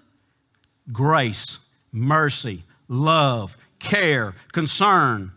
[0.92, 1.60] Grace,
[1.92, 5.32] mercy, love, care, concern.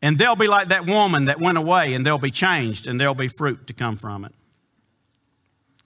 [0.00, 3.14] And they'll be like that woman that went away and they'll be changed and there'll
[3.14, 4.32] be fruit to come from it.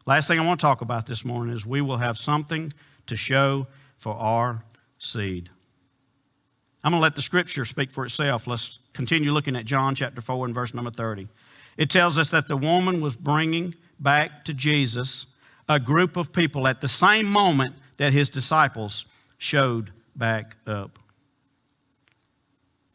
[0.07, 2.73] Last thing I want to talk about this morning is we will have something
[3.07, 3.67] to show
[3.97, 4.65] for our
[4.99, 5.51] seed.
[6.85, 8.47] I'm going to let the scripture speak for itself.
[8.47, 11.29] Let's continue looking at John chapter 4 and verse number 30.
[11.77, 15.27] It tells us that the woman was bringing back to Jesus
[15.69, 19.05] a group of people at the same moment that his disciples
[19.39, 20.99] showed back up.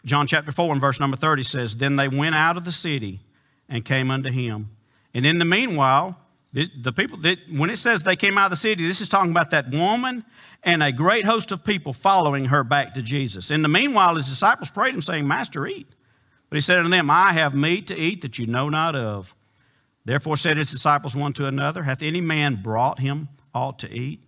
[0.06, 3.20] John chapter 4 and verse number 30 says, Then they went out of the city
[3.70, 4.72] and came unto him.
[5.14, 6.18] And in the meanwhile,
[6.54, 9.32] the people, that, when it says they came out of the city, this is talking
[9.32, 10.26] about that woman
[10.64, 13.52] and a great host of people following her back to Jesus.
[13.52, 15.88] In the meanwhile, his disciples prayed him, saying, Master, eat.
[16.50, 19.34] But he said unto them, I have meat to eat that you know not of.
[20.04, 24.24] Therefore said his disciples one to another, Hath any man brought him aught to eat?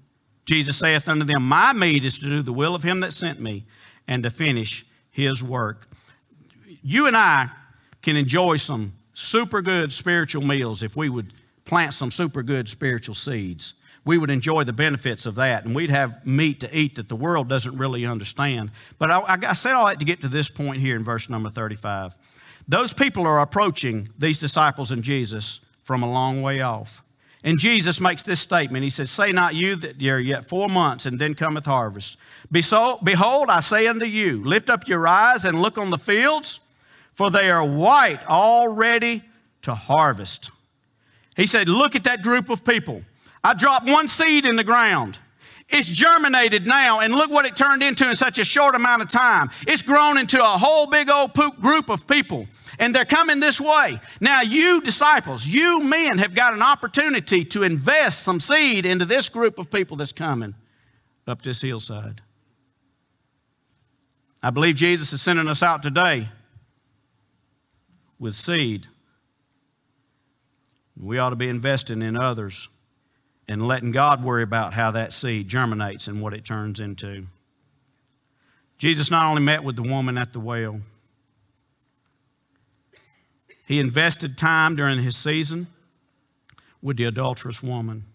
[0.46, 3.40] Jesus saith unto them, My meat is to do the will of him that sent
[3.40, 3.66] me,
[4.08, 5.88] and to finish his work.
[6.82, 7.50] You and I
[8.02, 11.34] can enjoy some super good spiritual meals if we would
[11.66, 13.76] plant some super good spiritual seeds.
[14.06, 17.16] We would enjoy the benefits of that, and we'd have meat to eat that the
[17.16, 18.72] world doesn't really understand.
[18.98, 21.50] But I, I said all that to get to this point here in verse number
[21.50, 22.14] 35.
[22.68, 27.02] Those people are approaching these disciples and Jesus from a long way off.
[27.44, 28.84] And Jesus makes this statement.
[28.84, 32.18] He says, Say not you that ye are yet four months, and then cometh harvest.
[32.52, 36.62] Behold, I say unto you, lift up your eyes and look on the fields,
[37.14, 39.24] for they are white already
[39.64, 40.52] to harvest.
[41.36, 43.04] He said, Look at that group of people.
[43.44, 45.20] I dropped one seed in the ground.
[45.70, 49.10] It's germinated now, and look what it turned into in such a short amount of
[49.10, 49.50] time.
[49.68, 52.46] It's grown into a whole big old group of people,
[52.80, 54.00] and they're coming this way.
[54.20, 59.30] Now, you disciples, you men have got an opportunity to invest some seed into this
[59.30, 60.56] group of people that's coming
[61.28, 62.22] up this hillside.
[64.42, 66.30] I believe Jesus is sending us out today
[68.20, 68.88] with seed
[70.98, 72.70] we ought to be investing in others
[73.48, 77.28] and letting God worry about how that seed germinates and what it turns into.
[78.78, 80.82] Jesus not only met with the woman at the well,
[83.66, 85.68] he invested time during his season
[86.82, 88.06] with the adulterous woman.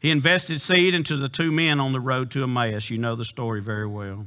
[0.00, 2.90] He invested seed into the two men on the road to Emmaus.
[2.90, 4.26] You know the story very well.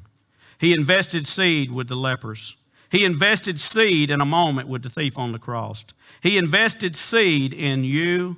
[0.58, 2.56] He invested seed with the lepers.
[2.90, 5.84] He invested seed in a moment with the thief on the cross.
[6.22, 8.38] He invested seed in you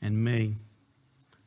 [0.00, 0.56] and me.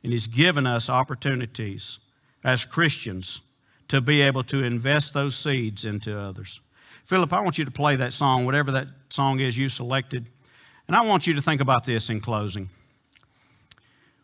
[0.04, 1.98] And He's given us opportunities
[2.44, 3.40] as Christians
[3.88, 6.60] to be able to invest those seeds into others.
[7.04, 10.28] Philip, I want you to play that song, whatever that song is you selected.
[10.86, 12.68] And I want you to think about this in closing.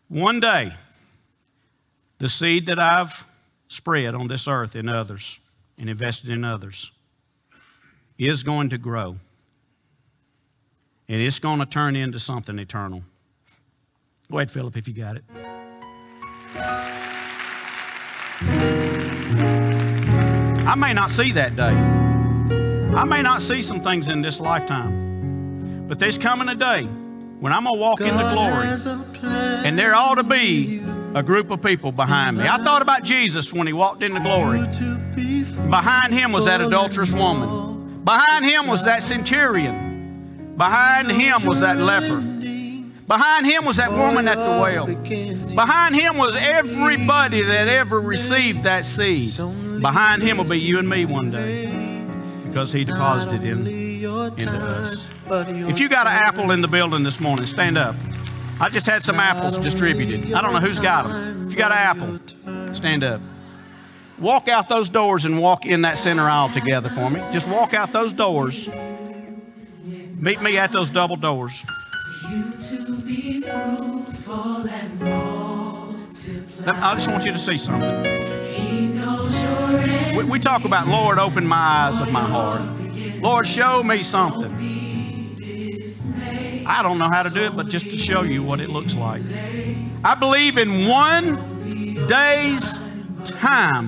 [0.07, 0.71] One day,
[2.19, 3.25] the seed that I've
[3.67, 5.39] spread on this earth in others
[5.77, 6.91] and invested in others
[8.17, 9.17] is going to grow.
[11.09, 13.03] And it's going to turn into something eternal.
[14.31, 15.23] Go ahead, Philip, if you got it.
[20.65, 22.02] I may not see that day.
[22.95, 25.87] I may not see some things in this lifetime.
[25.87, 28.67] But there's coming a day when I'm going to walk in the glory.
[29.65, 30.79] And there ought to be
[31.15, 32.47] a group of people behind me.
[32.47, 34.59] I thought about Jesus when he walked in the glory.
[35.69, 38.03] Behind him was that adulterous woman.
[38.03, 40.53] Behind him was that centurion.
[40.55, 42.21] Behind him was that leper.
[43.07, 44.85] Behind him was that woman at the well.
[45.55, 49.35] Behind him was everybody that ever received that seed.
[49.81, 51.82] Behind him will be you and me one day
[52.53, 55.07] because he deposited in, into us.
[55.27, 57.95] If you got an apple in the building this morning, stand up.
[58.59, 60.33] I just had some apples distributed.
[60.33, 61.47] I don't know who's got them.
[61.47, 62.19] If you got an apple,
[62.75, 63.21] stand up.
[64.19, 67.19] Walk out those doors and walk in that center aisle together for me.
[67.33, 68.69] Just walk out those doors.
[70.17, 71.63] Meet me at those double doors.
[76.65, 78.32] I just want you to see something.
[80.17, 82.61] We, we talk about, Lord, open my eyes of my heart.
[83.21, 84.51] Lord, show me something.
[86.65, 88.95] I don't know how to do it, but just to show you what it looks
[88.95, 89.21] like.
[90.03, 91.35] I believe in one
[92.07, 92.77] day's
[93.25, 93.85] time,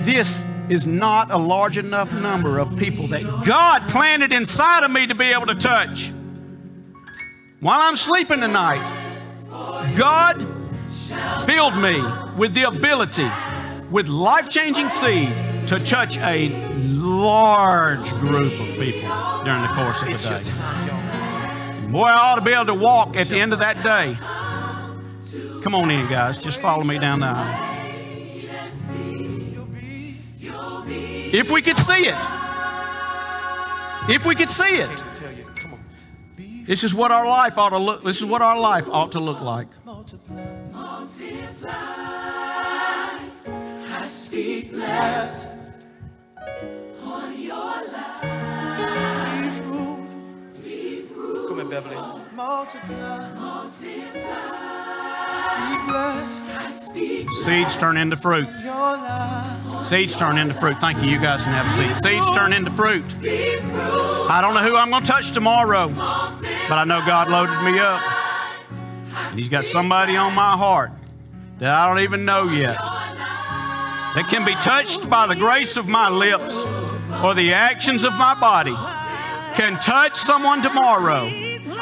[0.00, 5.06] this is not a large enough number of people that God planted inside of me
[5.06, 6.12] to be able to touch.
[7.60, 8.84] While I'm sleeping tonight,
[9.96, 10.44] God
[11.46, 12.02] filled me
[12.36, 13.28] with the ability,
[13.90, 15.32] with life changing seed,
[15.68, 19.08] to touch a large group of people
[19.44, 21.90] during the course of the day.
[21.90, 24.16] Boy, I ought to be able to walk at the end of that day.
[25.62, 26.36] Come on in, guys.
[26.38, 27.72] Just follow me down the aisle.
[31.32, 32.26] If we could see it.
[34.08, 35.02] If we could see it.
[36.66, 38.02] This is what our life ought to look.
[38.04, 39.68] This is what our life ought to look like.
[44.06, 45.84] I speak blessings
[47.02, 47.56] on your
[47.90, 48.20] life.
[51.48, 51.96] Come here, Beverly.
[52.32, 53.34] Multiply.
[53.34, 54.36] Multiply.
[57.42, 58.46] Seeds turn into fruit.
[59.82, 60.78] Seeds turn into fruit.
[60.78, 61.10] Thank you.
[61.10, 61.96] You guys can have a seat.
[62.04, 63.04] Seeds turn into fruit.
[64.30, 67.80] I don't know who I'm going to touch tomorrow, but I know God loaded me
[67.80, 68.00] up.
[68.70, 70.92] And He's got somebody on my heart
[71.58, 72.78] that I don't even know yet
[74.16, 76.56] that can be touched by the grace of my lips
[77.22, 78.74] or the actions of my body
[79.54, 81.28] can touch someone tomorrow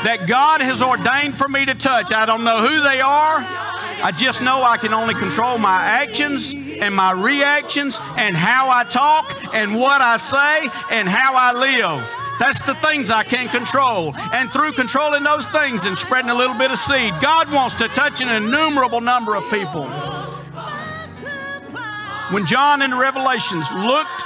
[0.03, 2.12] that God has ordained for me to touch.
[2.12, 3.39] I don't know who they are.
[4.03, 8.82] I just know I can only control my actions and my reactions and how I
[8.82, 12.14] talk and what I say and how I live.
[12.41, 14.12] That's the things I can control.
[14.32, 17.87] And through controlling those things and spreading a little bit of seed, God wants to
[17.89, 19.89] touch an innumerable number of people.
[22.35, 24.24] When John in the Revelations looked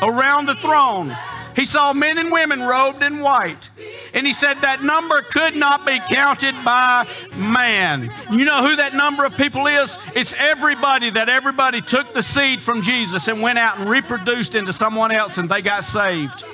[0.00, 1.12] around the throne,
[1.56, 3.70] he saw men and women robed in white.
[4.14, 8.08] And he said that number could not be counted by man.
[8.30, 9.98] You know who that number of people is?
[10.14, 14.72] It's everybody that everybody took the seed from Jesus and went out and reproduced into
[14.72, 16.44] someone else and they got saved.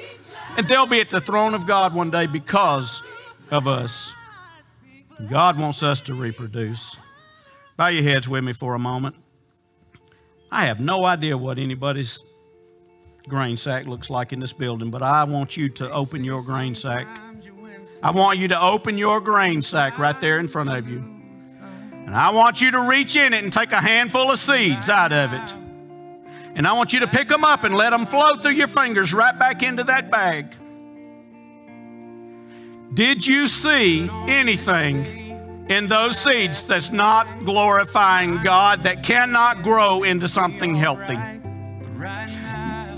[0.57, 3.03] And they'll be at the throne of God one day because
[3.51, 4.15] of us.
[5.29, 6.97] God wants us to reproduce.
[7.77, 9.15] Bow your heads with me for a moment.
[10.53, 12.19] I have no idea what anybody's
[13.29, 16.75] grain sack looks like in this building, but I want you to open your grain
[16.75, 17.07] sack.
[18.03, 20.99] I want you to open your grain sack right there in front of you.
[22.07, 25.13] And I want you to reach in it and take a handful of seeds out
[25.13, 25.55] of it.
[26.57, 29.15] And I want you to pick them up and let them flow through your fingers
[29.15, 30.57] right back into that bag.
[32.93, 35.20] Did you see anything
[35.71, 41.17] in those seeds that's not glorifying God, that cannot grow into something healthy?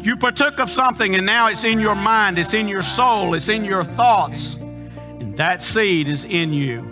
[0.02, 3.50] You partook of something and now it's in your mind, it's in your soul, it's
[3.50, 6.88] in your thoughts, and that seed is in you.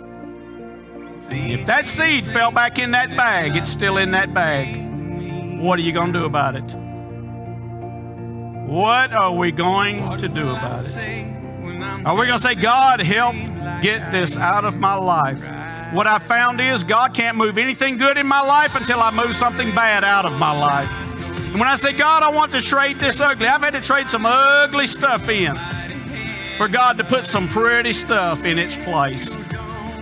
[1.29, 5.59] If that seed fell back in that bag, it's still in that bag.
[5.59, 6.75] What are you going to do about it?
[8.69, 11.40] What are we going to do about it?
[12.05, 13.35] Are we going to say, God, help
[13.81, 15.39] get this out of my life?
[15.93, 19.35] What I found is God can't move anything good in my life until I move
[19.35, 20.89] something bad out of my life.
[21.51, 24.09] And when I say, God, I want to trade this ugly, I've had to trade
[24.09, 25.55] some ugly stuff in
[26.57, 29.37] for God to put some pretty stuff in its place.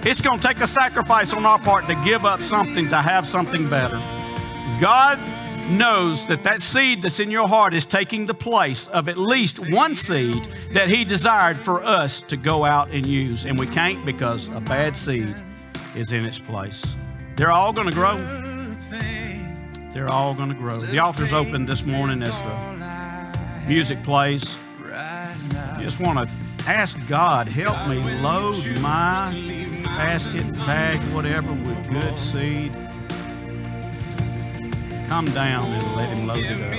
[0.05, 3.27] It's going to take a sacrifice on our part to give up something to have
[3.27, 3.97] something better.
[4.79, 5.19] God
[5.69, 9.59] knows that that seed that's in your heart is taking the place of at least
[9.71, 13.45] one seed that He desired for us to go out and use.
[13.45, 15.35] And we can't because a bad seed
[15.95, 16.95] is in its place.
[17.35, 18.17] They're all going to grow.
[19.93, 20.81] They're all going to grow.
[20.81, 24.57] The altar's open this morning as the music plays.
[25.77, 26.29] You just want to
[26.67, 29.31] ask God, help me load my
[29.85, 32.71] basket, bag, whatever, with good seed
[35.09, 36.71] come down and let him load it up.